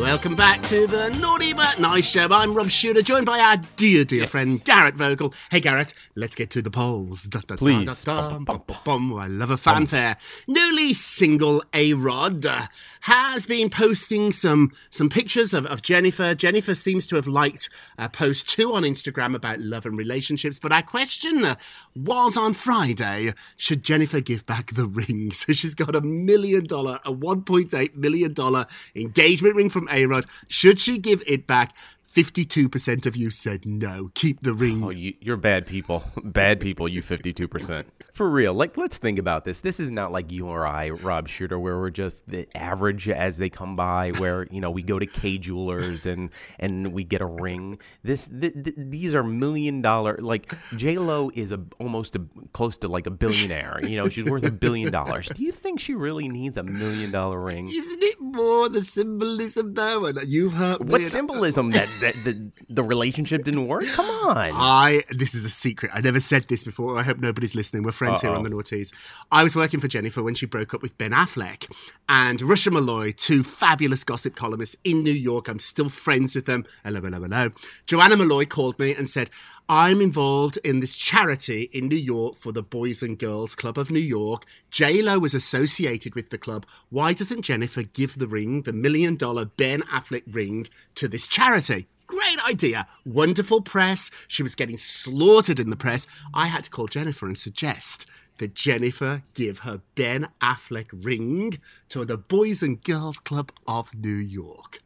Welcome 0.00 0.34
back 0.34 0.62
to 0.62 0.86
the 0.86 1.10
Naughty 1.20 1.52
But 1.52 1.78
Nice 1.78 2.10
Show. 2.10 2.26
I'm 2.30 2.54
Rob 2.54 2.70
Shuter, 2.70 3.02
joined 3.02 3.26
by 3.26 3.38
our 3.38 3.58
dear, 3.76 4.02
dear 4.02 4.26
friend 4.26 4.64
Garrett 4.64 4.94
Vogel. 4.94 5.34
Hey, 5.50 5.60
Garrett, 5.60 5.92
let's 6.16 6.34
get 6.34 6.48
to 6.50 6.62
the 6.62 6.70
polls. 6.70 7.24
Da, 7.24 7.40
da, 7.46 7.56
Please. 7.56 8.04
da, 8.04 8.38
bum, 8.38 8.44
bum, 8.44 8.62
bum. 8.82 9.14
I 9.14 9.26
love 9.26 9.50
a 9.50 9.58
fanfare. 9.58 10.16
Newly 10.48 10.94
single 10.94 11.62
A 11.74 11.92
Rod 11.92 12.46
uh, 12.46 12.62
has 13.02 13.46
been 13.46 13.68
posting 13.68 14.32
some 14.32 14.72
some 14.88 15.10
pictures 15.10 15.52
of, 15.52 15.66
of 15.66 15.82
Jennifer. 15.82 16.34
Jennifer 16.34 16.74
seems 16.74 17.06
to 17.08 17.16
have 17.16 17.26
liked 17.26 17.68
a 17.98 18.08
post 18.08 18.48
two 18.48 18.72
on 18.72 18.84
Instagram 18.84 19.34
about 19.34 19.60
love 19.60 19.84
and 19.84 19.98
relationships. 19.98 20.58
But 20.58 20.72
our 20.72 20.82
question 20.82 21.44
uh, 21.44 21.56
was 21.94 22.38
on 22.38 22.54
Friday: 22.54 23.32
Should 23.56 23.82
Jennifer 23.82 24.20
give 24.20 24.46
back 24.46 24.72
the 24.72 24.86
ring? 24.86 25.30
So 25.40 25.52
she's 25.54 25.74
got 25.74 25.96
a 25.96 26.00
million 26.00 26.64
dollar, 26.64 27.00
a 27.04 27.10
one 27.12 27.42
point 27.42 27.74
eight 27.74 27.96
million 27.96 28.32
dollar 28.32 28.66
engagement 28.94 29.56
ring 29.56 29.68
from 29.68 29.88
A 29.90 30.06
Rod. 30.06 30.26
Should 30.48 30.78
she 30.78 30.98
give 30.98 31.22
it 31.26 31.46
back? 31.46 31.74
52% 32.12 33.06
of 33.06 33.14
you 33.14 33.30
said 33.30 33.64
no, 33.64 34.10
keep 34.14 34.40
the 34.40 34.52
ring. 34.52 34.82
Oh, 34.82 34.90
you, 34.90 35.14
you're 35.20 35.36
bad 35.36 35.66
people. 35.66 36.02
bad 36.24 36.60
people, 36.60 36.88
you 36.88 37.02
52%. 37.02 37.84
For 38.12 38.28
real. 38.28 38.52
Like, 38.52 38.76
let's 38.76 38.98
think 38.98 39.18
about 39.18 39.44
this. 39.44 39.60
This 39.60 39.78
is 39.78 39.90
not 39.90 40.10
like 40.10 40.32
you 40.32 40.48
or 40.48 40.66
I, 40.66 40.90
Rob 40.90 41.28
Shuter, 41.28 41.58
where 41.58 41.78
we're 41.78 41.90
just 41.90 42.28
the 42.28 42.48
average 42.56 43.08
as 43.08 43.38
they 43.38 43.48
come 43.48 43.76
by, 43.76 44.10
where, 44.18 44.46
you 44.50 44.60
know, 44.60 44.70
we 44.70 44.82
go 44.82 44.98
to 44.98 45.06
Kay 45.06 45.38
Jewelers 45.38 46.04
and 46.04 46.30
and 46.58 46.92
we 46.92 47.04
get 47.04 47.20
a 47.20 47.26
ring. 47.26 47.78
This 48.02 48.28
th- 48.28 48.54
th- 48.54 48.76
These 48.76 49.14
are 49.14 49.22
million 49.22 49.80
dollar, 49.80 50.18
like, 50.20 50.52
J-Lo 50.76 51.30
is 51.34 51.52
a, 51.52 51.60
almost 51.78 52.16
a, 52.16 52.26
close 52.52 52.76
to 52.78 52.88
like 52.88 53.06
a 53.06 53.10
billionaire. 53.10 53.80
You 53.84 53.96
know, 53.98 54.08
she's 54.08 54.24
worth 54.24 54.44
a 54.44 54.52
billion 54.52 54.90
dollars. 54.90 55.28
Do 55.28 55.44
you 55.44 55.52
think 55.52 55.78
she 55.78 55.94
really 55.94 56.28
needs 56.28 56.56
a 56.56 56.64
million 56.64 57.12
dollar 57.12 57.40
ring? 57.40 57.66
Isn't 57.66 58.02
it 58.02 58.20
more 58.20 58.68
the 58.68 58.82
symbolism 58.82 59.74
though? 59.74 60.06
And 60.06 60.18
you've 60.26 60.58
me. 60.58 60.76
What 60.80 61.06
symbolism 61.06 61.70
that, 61.70 61.88
that 62.00 62.14
the, 62.24 62.50
the 62.68 62.82
relationship 62.82 63.44
didn't 63.44 63.66
work? 63.66 63.86
Come 63.86 64.06
on. 64.06 64.50
I 64.54 65.02
this 65.10 65.34
is 65.34 65.44
a 65.44 65.50
secret. 65.50 65.90
I 65.94 66.00
never 66.00 66.20
said 66.20 66.44
this 66.48 66.64
before. 66.64 66.98
I 66.98 67.02
hope 67.02 67.18
nobody's 67.18 67.54
listening. 67.54 67.82
We're 67.82 67.92
friends 67.92 68.20
here 68.20 68.30
on 68.30 68.38
Uh-oh. 68.38 68.44
the 68.44 68.50
Naughties. 68.50 68.92
I 69.30 69.42
was 69.42 69.54
working 69.56 69.80
for 69.80 69.88
Jennifer 69.88 70.22
when 70.22 70.34
she 70.34 70.46
broke 70.46 70.74
up 70.74 70.82
with 70.82 70.96
Ben 70.98 71.12
Affleck 71.12 71.70
and 72.08 72.40
Rush 72.42 72.66
and 72.66 72.74
Molloy, 72.74 73.12
two 73.16 73.42
fabulous 73.42 74.04
gossip 74.04 74.34
columnists 74.36 74.76
in 74.84 75.02
New 75.02 75.12
York. 75.12 75.48
I'm 75.48 75.58
still 75.58 75.88
friends 75.88 76.34
with 76.34 76.46
them. 76.46 76.64
Hello, 76.84 77.00
hello, 77.00 77.20
hello. 77.20 77.50
Joanna 77.86 78.16
Molloy 78.16 78.46
called 78.46 78.78
me 78.78 78.94
and 78.94 79.08
said, 79.08 79.30
I'm 79.72 80.00
involved 80.00 80.58
in 80.64 80.80
this 80.80 80.96
charity 80.96 81.70
in 81.72 81.86
New 81.86 81.94
York 81.94 82.34
for 82.34 82.50
the 82.50 82.60
Boys 82.60 83.04
and 83.04 83.16
Girls 83.16 83.54
Club 83.54 83.78
of 83.78 83.88
New 83.88 84.00
York. 84.00 84.44
J-Lo 84.72 85.20
was 85.20 85.32
associated 85.32 86.16
with 86.16 86.30
the 86.30 86.38
club. 86.38 86.66
Why 86.88 87.12
doesn't 87.12 87.42
Jennifer 87.42 87.84
give 87.84 88.18
the 88.18 88.26
ring, 88.26 88.62
the 88.62 88.72
million 88.72 89.14
dollar 89.14 89.44
Ben 89.44 89.82
Affleck 89.82 90.24
ring, 90.26 90.66
to 90.96 91.06
this 91.06 91.28
charity? 91.28 91.86
Great 92.08 92.44
idea. 92.50 92.88
Wonderful 93.06 93.60
press. 93.60 94.10
She 94.26 94.42
was 94.42 94.56
getting 94.56 94.76
slaughtered 94.76 95.60
in 95.60 95.70
the 95.70 95.76
press. 95.76 96.04
I 96.34 96.48
had 96.48 96.64
to 96.64 96.70
call 96.70 96.88
Jennifer 96.88 97.26
and 97.26 97.38
suggest 97.38 98.06
that 98.38 98.54
Jennifer 98.54 99.22
give 99.34 99.60
her 99.60 99.82
Ben 99.94 100.26
Affleck 100.42 100.88
ring 101.04 101.60
to 101.90 102.04
the 102.04 102.18
Boys 102.18 102.64
and 102.64 102.82
Girls 102.82 103.20
Club 103.20 103.52
of 103.68 103.94
New 103.94 104.16
York. 104.16 104.80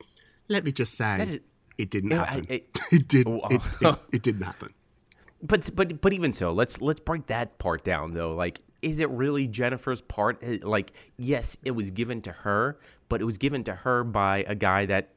Let 0.49 0.63
me 0.63 0.73
just 0.73 0.95
say, 0.95 1.41
it 1.79 1.91
didn't 1.91 2.11
Yeah, 2.13 2.23
I- 2.23 2.27
happen. 2.27 2.47
it- 2.49 2.79
It, 2.93 3.09
didn't. 3.09 3.41
It, 3.51 3.61
it, 3.81 3.97
it 4.13 4.23
didn't 4.23 4.43
happen. 4.43 4.73
But 5.47 5.69
but 5.77 6.01
but 6.01 6.15
even 6.15 6.33
so, 6.33 6.53
let's 6.53 6.81
let's 6.81 7.01
break 7.01 7.27
that 7.27 7.59
part 7.59 7.85
down 7.85 8.15
though. 8.15 8.35
Like, 8.35 8.63
is 8.81 8.99
it 8.99 9.11
really 9.11 9.47
Jennifer's 9.47 10.01
part? 10.01 10.39
Eh, 10.43 10.59
Like, 10.63 10.93
yes, 11.19 11.59
it 11.65 11.73
was 11.73 11.91
given 11.91 12.23
to 12.23 12.33
her, 12.33 12.79
but 13.11 13.21
it 13.21 13.25
was 13.25 13.37
given 13.37 13.63
to 13.65 13.75
her 13.75 14.05
by 14.05 14.45
a 14.49 14.55
guy 14.55 14.87
that 14.87 15.11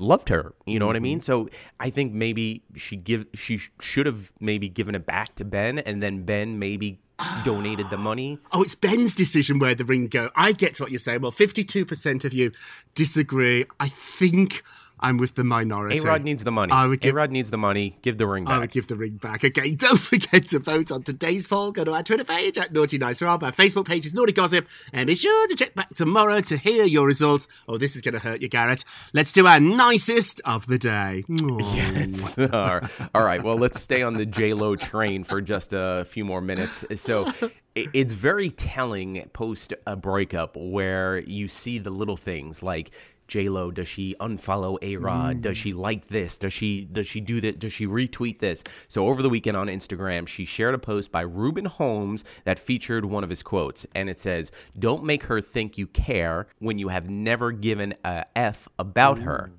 loved 0.00 0.30
her. 0.30 0.52
You 0.66 0.80
know 0.80 0.86
what 0.88 0.96
I 0.96 0.98
mean? 1.00 1.20
So 1.20 1.48
I 1.78 1.90
think 1.90 2.12
maybe 2.12 2.64
she 2.74 2.96
give 2.96 3.26
she 3.34 3.60
should 3.80 4.06
have 4.06 4.32
maybe 4.40 4.68
given 4.68 4.96
it 4.96 5.06
back 5.06 5.36
to 5.36 5.44
Ben, 5.44 5.78
and 5.78 6.02
then 6.02 6.24
Ben 6.24 6.58
maybe 6.58 6.98
donated 7.44 7.88
the 7.90 7.98
money. 7.98 8.38
Oh, 8.52 8.64
it's 8.64 8.74
Ben's 8.74 9.14
decision 9.14 9.60
where 9.60 9.76
the 9.76 9.84
ring 9.84 10.08
go. 10.08 10.30
I 10.34 10.50
get 10.52 10.74
to 10.74 10.82
what 10.82 10.90
you're 10.90 10.98
saying. 10.98 11.20
Well, 11.20 11.30
52% 11.30 12.24
of 12.24 12.32
you 12.34 12.50
disagree. 12.96 13.64
I 13.78 13.88
think 13.88 14.64
I'm 15.00 15.16
with 15.18 15.34
the 15.34 15.44
minority. 15.44 15.98
A 15.98 16.02
Rod 16.02 16.24
needs 16.24 16.44
the 16.44 16.50
money. 16.50 16.72
I 16.72 16.86
would 16.86 16.98
A 16.98 17.00
give, 17.00 17.14
Rod 17.14 17.30
needs 17.30 17.50
the 17.50 17.58
money. 17.58 17.96
Give 18.02 18.18
the 18.18 18.26
ring 18.26 18.44
back. 18.44 18.54
I 18.54 18.58
would 18.58 18.70
give 18.70 18.86
the 18.86 18.96
ring 18.96 19.16
back. 19.16 19.44
Okay, 19.44 19.70
don't 19.72 19.98
forget 19.98 20.48
to 20.48 20.58
vote 20.58 20.90
on 20.90 21.02
today's 21.02 21.46
poll. 21.46 21.72
Go 21.72 21.84
to 21.84 21.92
our 21.92 22.02
Twitter 22.02 22.24
page 22.24 22.58
at 22.58 22.72
Naughty 22.72 22.98
Nice 22.98 23.22
Rob. 23.22 23.42
Our 23.44 23.52
Facebook 23.52 23.86
page 23.86 24.06
is 24.06 24.14
Naughty 24.14 24.32
Gossip. 24.32 24.66
And 24.92 25.06
be 25.06 25.14
sure 25.14 25.48
to 25.48 25.54
check 25.54 25.74
back 25.74 25.94
tomorrow 25.94 26.40
to 26.40 26.56
hear 26.56 26.84
your 26.84 27.06
results. 27.06 27.48
Oh, 27.68 27.78
this 27.78 27.94
is 27.96 28.02
going 28.02 28.14
to 28.14 28.20
hurt 28.20 28.40
you, 28.42 28.48
Garrett. 28.48 28.84
Let's 29.12 29.32
do 29.32 29.46
our 29.46 29.60
nicest 29.60 30.40
of 30.44 30.66
the 30.66 30.78
day. 30.78 31.24
Yes. 31.58 32.38
All 32.38 32.46
right. 32.48 32.90
All 33.14 33.24
right. 33.24 33.42
Well, 33.42 33.56
let's 33.56 33.80
stay 33.80 34.02
on 34.02 34.14
the 34.14 34.26
J 34.26 34.52
Lo 34.54 34.76
train 34.76 35.24
for 35.24 35.40
just 35.40 35.72
a 35.72 36.04
few 36.08 36.24
more 36.24 36.40
minutes. 36.40 36.84
So 36.96 37.26
it's 37.74 38.12
very 38.12 38.50
telling 38.50 39.28
post 39.32 39.74
a 39.86 39.96
breakup 39.96 40.56
where 40.56 41.18
you 41.18 41.48
see 41.48 41.78
the 41.78 41.90
little 41.90 42.16
things 42.16 42.62
like. 42.62 42.90
J 43.28 43.48
Lo, 43.48 43.70
does 43.70 43.86
she 43.86 44.16
unfollow 44.18 44.78
A 44.82 44.96
Rod? 44.96 45.42
Does 45.42 45.56
mm. 45.56 45.60
she 45.60 45.72
like 45.72 46.08
this? 46.08 46.38
Does 46.38 46.52
she 46.52 46.84
does 46.84 47.06
she 47.06 47.20
do 47.20 47.40
that? 47.42 47.58
Does 47.58 47.72
she 47.72 47.86
retweet 47.86 48.40
this? 48.40 48.64
So 48.88 49.06
over 49.06 49.22
the 49.22 49.28
weekend 49.28 49.56
on 49.56 49.68
Instagram, 49.68 50.26
she 50.26 50.44
shared 50.44 50.74
a 50.74 50.78
post 50.78 51.12
by 51.12 51.20
Ruben 51.20 51.66
Holmes 51.66 52.24
that 52.44 52.58
featured 52.58 53.04
one 53.04 53.22
of 53.22 53.30
his 53.30 53.42
quotes, 53.42 53.86
and 53.94 54.10
it 54.10 54.18
says, 54.18 54.50
"Don't 54.78 55.04
make 55.04 55.24
her 55.24 55.40
think 55.40 55.78
you 55.78 55.86
care 55.86 56.48
when 56.58 56.78
you 56.78 56.88
have 56.88 57.08
never 57.08 57.52
given 57.52 57.94
a 58.04 58.24
f 58.34 58.68
about 58.78 59.18
her." 59.18 59.52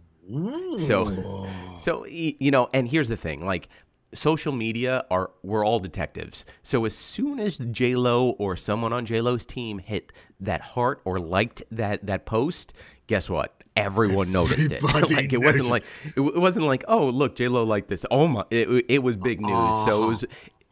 So, 0.79 1.47
so 1.77 2.05
you 2.05 2.51
know, 2.51 2.69
and 2.73 2.87
here's 2.87 3.07
the 3.07 3.17
thing: 3.17 3.45
like, 3.45 3.69
social 4.13 4.51
media 4.51 5.05
are 5.09 5.31
we're 5.43 5.65
all 5.65 5.79
detectives. 5.79 6.45
So 6.63 6.85
as 6.85 6.95
soon 6.95 7.39
as 7.39 7.57
J 7.57 7.95
Lo 7.95 8.31
or 8.31 8.55
someone 8.55 8.93
on 8.93 9.05
J 9.05 9.21
Lo's 9.21 9.45
team 9.45 9.79
hit 9.79 10.11
that 10.39 10.61
heart 10.61 11.01
or 11.05 11.19
liked 11.19 11.63
that 11.71 12.05
that 12.05 12.25
post, 12.25 12.73
guess 13.09 13.29
what? 13.29 13.53
Everyone 13.75 14.31
noticed 14.39 14.71
it. 14.71 14.81
Like 14.81 15.33
it 15.33 15.39
wasn't 15.39 15.67
like 15.67 15.83
it, 16.15 16.21
wasn't 16.21 16.65
like 16.65 16.85
oh 16.87 17.09
look 17.09 17.35
J 17.35 17.49
Lo 17.49 17.63
liked 17.63 17.89
this. 17.89 18.05
Oh 18.09 18.27
my! 18.27 18.45
It, 18.49 18.85
it 18.87 18.99
was 19.03 19.17
big 19.17 19.41
news. 19.41 19.85
So 19.85 20.03
it 20.03 20.07
was. 20.07 20.25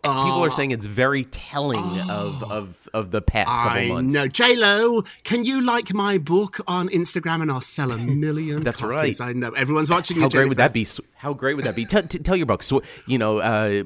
People 0.08 0.43
are 0.46 0.52
saying 0.52 0.72
it's 0.72 0.86
very 0.86 1.26
telling 1.26 1.80
of, 2.10 2.43
of 2.52 2.89
of 2.93 3.12
the 3.12 3.22
past 3.22 3.50
couple 3.50 3.70
I 3.72 3.88
months. 3.89 4.13
know. 4.13 4.28
J 4.28 4.56
Lo, 4.56 5.04
can 5.24 5.43
you 5.43 5.62
like 5.62 5.93
my 5.93 6.17
book 6.17 6.60
on 6.67 6.89
Instagram 6.89 7.41
and 7.41 7.52
I'll 7.52 7.62
sell 7.62 7.91
a 7.91 7.98
million 8.26 8.63
That's 8.63 8.80
copies? 8.80 9.20
right. 9.20 9.30
I 9.30 9.34
know. 9.34 9.50
Everyone's 9.52 9.89
watching 9.89 10.17
you, 10.17 10.24
How 10.24 10.30
great 10.30 10.48
would 10.48 10.58
that 10.58 10.74
be? 10.74 10.88
How 11.15 11.34
great 11.34 11.56
would 11.56 11.65
that 11.65 11.76
be? 11.76 11.86
Tell, 11.86 12.04
t- 12.04 12.20
tell 12.20 12.36
your 12.36 12.46
book. 12.46 12.62
So, 12.63 12.82
you 13.08 13.17
know, 13.17 13.39
uh, 13.39 13.82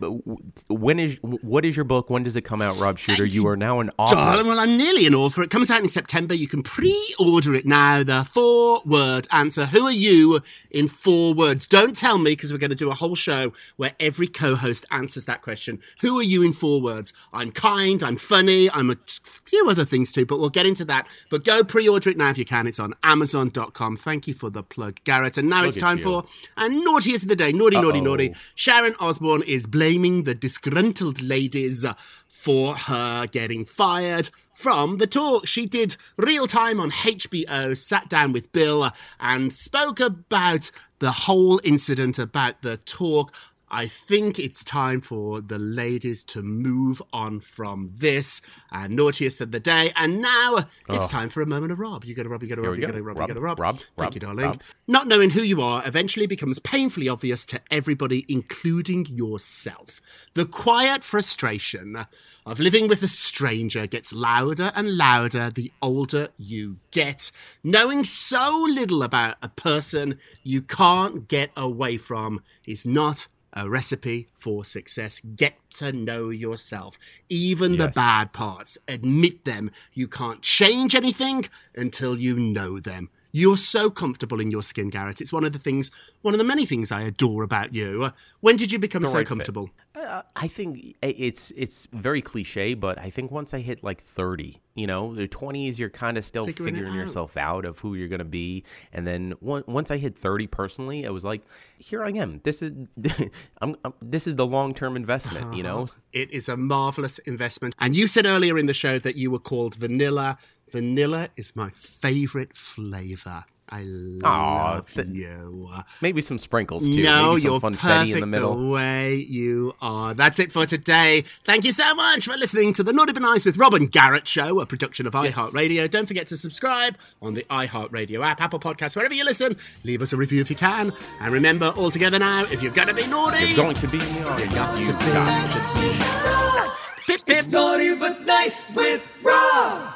when 0.68 1.00
is 1.00 1.18
what 1.22 1.66
is 1.66 1.76
your 1.76 1.86
book? 1.86 2.10
When 2.10 2.24
does 2.24 2.36
it 2.36 2.42
come 2.42 2.62
out, 2.62 2.78
Rob 2.78 2.98
Shuter? 3.00 3.26
You 3.26 3.48
are 3.48 3.58
now 3.58 3.80
an 3.80 3.90
author. 3.98 4.44
Well, 4.44 4.60
I'm 4.60 4.78
nearly 4.78 5.06
an 5.08 5.16
author. 5.16 5.42
It 5.42 5.50
comes 5.50 5.72
out 5.72 5.82
in 5.82 5.90
September. 5.90 6.34
You 6.34 6.48
can 6.48 6.62
pre-order 6.64 7.56
it 7.56 7.66
now. 7.66 8.04
The 8.04 8.24
four-word 8.26 9.28
answer. 9.32 9.66
Who 9.68 9.86
are 9.86 9.92
you 9.92 10.42
in 10.70 10.88
four 10.88 11.34
words? 11.34 11.68
Don't 11.68 11.96
tell 11.96 12.18
me 12.18 12.32
because 12.32 12.52
we're 12.52 12.60
going 12.60 12.70
to 12.70 12.76
do 12.76 12.90
a 12.92 12.96
whole 12.96 13.16
show 13.16 13.54
where 13.78 13.94
every 14.00 14.28
co-host 14.28 14.86
answers 14.92 15.26
that 15.26 15.42
question. 15.42 15.80
Who 16.02 16.11
are 16.18 16.24
you 16.24 16.44
in 16.44 16.54
four 16.54 16.82
words? 16.82 17.14
I'm 17.34 17.52
kind. 17.52 18.02
I'm 18.04 18.18
funny. 18.18 18.70
I'm 18.72 18.90
a 18.90 18.98
few 19.46 19.70
other 19.70 19.86
things 19.86 20.12
too, 20.12 20.26
but 20.26 20.40
we'll 20.40 20.50
get 20.50 20.66
into 20.66 20.86
that. 20.86 21.08
But 21.30 21.44
go 21.46 21.64
pre-order 21.64 22.10
it 22.10 22.18
now 22.18 22.30
if 22.30 22.38
you 22.38 22.46
can. 22.46 22.68
It's 22.68 22.80
on 22.80 22.94
Amazon.com. 23.04 23.96
Thank 23.96 24.28
you 24.28 24.34
for 24.34 24.50
the 24.50 24.64
plug, 24.64 25.00
Garrett. 25.04 25.38
And 25.38 25.50
now 25.50 25.60
Look 25.62 25.70
it's 25.70 25.78
time 25.78 26.00
for 26.00 26.24
a 26.58 26.70
naughtiest 26.70 27.24
of 27.24 27.30
the 27.30 27.36
day. 27.36 27.52
Naughty, 27.52 27.78
naughty, 27.80 28.00
Uh-oh. 28.00 28.04
naughty. 28.04 28.34
Sharon 28.56 28.96
Osbourne 29.00 29.44
is 29.48 29.68
blaming 29.68 30.24
the 30.24 30.36
disgruntled 30.36 31.22
ladies 31.22 31.86
for 32.28 32.76
her 32.76 33.28
getting 33.28 33.66
fired 33.66 34.30
from 34.54 34.98
the 34.98 35.08
talk. 35.08 35.48
She 35.48 35.66
did 35.66 35.96
real 36.18 36.48
time 36.48 36.80
on 36.80 36.92
HBO, 36.92 37.78
sat 37.78 38.10
down 38.10 38.32
with 38.34 38.52
Bill, 38.52 38.92
and 39.20 39.54
spoke 39.54 40.00
about 40.00 40.72
the 41.00 41.12
whole 41.12 41.60
incident 41.64 42.20
about 42.20 42.62
the 42.62 42.78
talk. 42.78 43.34
I 43.74 43.88
think 43.88 44.38
it's 44.38 44.66
time 44.66 45.00
for 45.00 45.40
the 45.40 45.58
ladies 45.58 46.26
to 46.26 46.42
move 46.42 47.02
on 47.14 47.40
from 47.40 47.90
this 47.94 48.42
uh, 48.70 48.88
naughtiest 48.90 49.40
of 49.40 49.52
the 49.52 49.62
day. 49.62 49.94
And 49.96 50.22
now 50.22 50.58
it's 50.90 51.08
time 51.08 51.30
for 51.30 51.42
a 51.42 51.46
moment 51.46 51.72
of 51.72 51.80
Rob. 51.80 52.04
You 52.04 52.14
got 52.14 52.24
to 52.24 52.30
Rob, 52.30 52.44
you 52.44 52.50
got 52.50 52.56
to 52.56 52.64
Rob, 52.64 52.76
you 52.76 52.82
go. 52.82 52.88
got 52.88 52.98
to 52.98 53.02
Rob, 53.02 53.18
Rob, 53.18 53.30
you 53.30 53.34
got 53.34 53.40
to 53.40 53.46
Rob. 53.46 53.60
Rob, 53.60 53.78
Thank 53.78 53.90
Rob, 53.98 54.14
you, 54.14 54.20
darling. 54.20 54.46
Rob. 54.46 54.62
Not 54.88 55.08
knowing 55.08 55.30
who 55.30 55.42
you 55.42 55.62
are 55.62 55.88
eventually 55.88 56.28
becomes 56.28 56.60
painfully 56.60 57.08
obvious 57.08 57.46
to 57.46 57.62
everybody, 57.72 58.26
including 58.28 59.06
yourself. 59.06 60.02
The 60.34 60.46
quiet 60.46 61.02
frustration 61.02 62.06
of 62.46 62.60
living 62.60 62.90
with 62.90 63.02
a 63.04 63.08
stranger 63.08 63.88
gets 63.88 64.12
louder 64.12 64.74
and 64.76 64.98
louder 64.98 65.50
the 65.50 65.72
older 65.82 66.28
you 66.38 66.78
get. 66.92 67.32
Knowing 67.64 68.04
so 68.04 68.66
little 68.68 69.02
about 69.02 69.38
a 69.42 69.48
person 69.48 70.20
you 70.44 70.62
can't 70.62 71.30
get 71.30 71.52
away 71.56 71.96
from 71.96 72.42
is 72.66 72.86
not 72.86 73.28
a 73.54 73.70
recipe 73.70 74.30
for 74.34 74.66
success. 74.66 75.22
Get 75.36 75.56
to 75.76 75.92
know 75.92 76.30
yourself. 76.30 76.98
Even 77.30 77.78
the 77.78 77.90
bad 77.90 78.34
parts. 78.34 78.78
Admit 78.88 79.44
them. 79.44 79.72
You 79.94 80.08
can't 80.08 80.42
change 80.42 80.96
anything 80.96 81.46
until 81.76 82.18
you 82.18 82.40
know 82.40 82.80
them. 82.80 83.10
You're 83.32 83.58
so 83.58 83.90
comfortable 83.90 84.40
in 84.40 84.52
your 84.52 84.64
skin, 84.64 84.90
Garrett. 84.90 85.22
It's 85.22 85.32
one 85.34 85.44
of 85.46 85.54
the 85.54 85.60
things, 85.60 85.90
one 86.22 86.34
of 86.34 86.38
the 86.38 86.44
many 86.44 86.66
things 86.66 86.92
I 86.92 87.02
adore 87.02 87.44
about 87.44 87.74
you. 87.74 88.04
Uh, 88.04 88.12
When 88.42 88.56
did 88.58 88.72
you 88.72 88.80
become 88.80 89.04
The 89.04 89.08
so 89.08 89.18
right 89.20 89.28
comfortable? 89.28 89.70
Uh, 89.96 90.22
I 90.36 90.48
think 90.48 90.96
it's 91.02 91.52
it's 91.56 91.88
very 91.94 92.22
cliche, 92.22 92.74
but 92.74 92.98
I 92.98 93.10
think 93.10 93.32
once 93.32 93.54
I 93.54 93.60
hit 93.60 93.84
like 93.84 94.02
thirty, 94.02 94.62
you 94.76 94.88
know, 94.88 95.14
the 95.16 95.28
twenties, 95.28 95.78
you're 95.80 95.90
kind 95.90 96.18
of 96.18 96.26
still 96.26 96.46
Figuring 96.46 96.74
figuring, 96.76 96.94
out. 96.94 96.98
yourself 96.98 97.38
out 97.38 97.66
of 97.66 97.80
who 97.80 97.94
you're 97.96 98.08
gonna 98.08 98.24
be, 98.26 98.64
and 98.94 99.06
then 99.06 99.34
on- 99.46 99.64
once 99.68 99.92
I 99.92 99.98
hit 99.98 100.18
thirty, 100.18 100.48
personally, 100.48 101.04
it 101.04 101.14
was 101.14 101.24
like, 101.24 101.42
here 101.78 102.04
I 102.04 102.10
am. 102.12 102.42
This 102.44 102.62
is 102.62 102.72
I'm, 103.62 103.76
I'm 103.86 103.94
this 104.02 104.28
is 104.28 104.36
the 104.36 104.46
long 104.46 104.74
term 104.74 104.96
investment, 104.96 105.54
you 105.56 105.64
know. 105.64 105.88
It 106.14 106.30
is 106.34 106.50
a 106.50 106.58
marvelous 106.58 107.20
investment. 107.20 107.74
And 107.80 107.96
you 107.96 108.06
said 108.08 108.26
earlier 108.26 108.58
in 108.58 108.66
the 108.66 108.74
show 108.74 109.00
that 109.00 109.16
you 109.16 109.32
were 109.32 109.40
called 109.40 109.76
vanilla. 109.76 110.38
Vanilla 110.72 111.30
is 111.38 111.56
my 111.56 111.70
favorite 111.72 112.56
flavor. 112.56 113.46
I 113.74 113.86
Aw, 114.26 114.74
love 114.74 114.94
th- 114.94 115.08
you. 115.08 115.70
Maybe 116.02 116.22
some 116.22 116.38
sprinkles 116.38 116.90
too. 116.90 117.02
No, 117.04 117.30
Maybe 117.36 117.42
some 117.44 117.52
you're 117.52 117.60
funfetti 117.62 117.78
perfect 117.80 118.12
in 118.16 118.20
the 118.20 118.26
middle. 118.28 118.58
the 118.60 118.68
way 118.68 119.16
you 119.16 119.74
are. 119.82 120.14
That's 120.14 120.40
it 120.40 120.52
for 120.52 120.66
today. 120.66 121.24
Thank 121.46 121.64
you 121.64 121.72
so 121.72 121.96
much 121.96 122.26
for 122.26 122.36
listening 122.36 122.74
to 122.74 122.84
the 122.84 122.92
Naughty 122.92 123.14
But 123.14 123.22
Nice 123.22 123.46
with 123.46 123.56
Rob 123.58 123.74
and 123.74 123.90
Garrett 123.90 124.28
show, 124.28 124.60
a 124.60 124.66
production 124.66 125.08
of 125.08 125.14
iHeartRadio. 125.14 125.90
Don't 125.90 126.06
forget 126.06 126.28
to 126.28 126.36
subscribe 126.38 126.98
on 127.22 127.34
the 127.34 127.44
iHeartRadio 127.44 128.26
app, 128.26 128.42
Apple 128.42 128.60
Podcasts, 128.60 128.98
wherever 128.98 129.14
you 129.14 129.24
listen. 129.24 129.56
Leave 129.86 130.02
us 130.02 130.12
a 130.12 130.18
review 130.18 130.42
if 130.42 130.50
you 130.50 130.58
can. 130.58 130.92
And 131.22 131.32
remember, 131.34 131.74
all 131.78 131.92
together 131.92 132.20
now, 132.20 132.42
if 132.52 132.62
you're 132.62 132.74
going 132.74 132.90
to 132.90 132.94
be 132.94 133.08
naughty, 133.08 133.46
You're 133.46 133.56
going 133.56 133.76
to 133.76 133.88
be 133.88 134.00
naughty. 134.00 134.44
you 134.44 134.50
got 134.50 134.78
You 134.80 134.86
to 134.88 134.92
be. 135.00 135.06
got 135.06 135.50
to 135.50 135.80
be. 135.80 137.14
Pip, 137.14 137.26
pip. 137.26 137.38
It's 137.38 137.48
naughty 137.48 137.96
but 137.96 138.26
nice 138.26 138.70
with 138.76 139.10
Rob. 139.24 139.96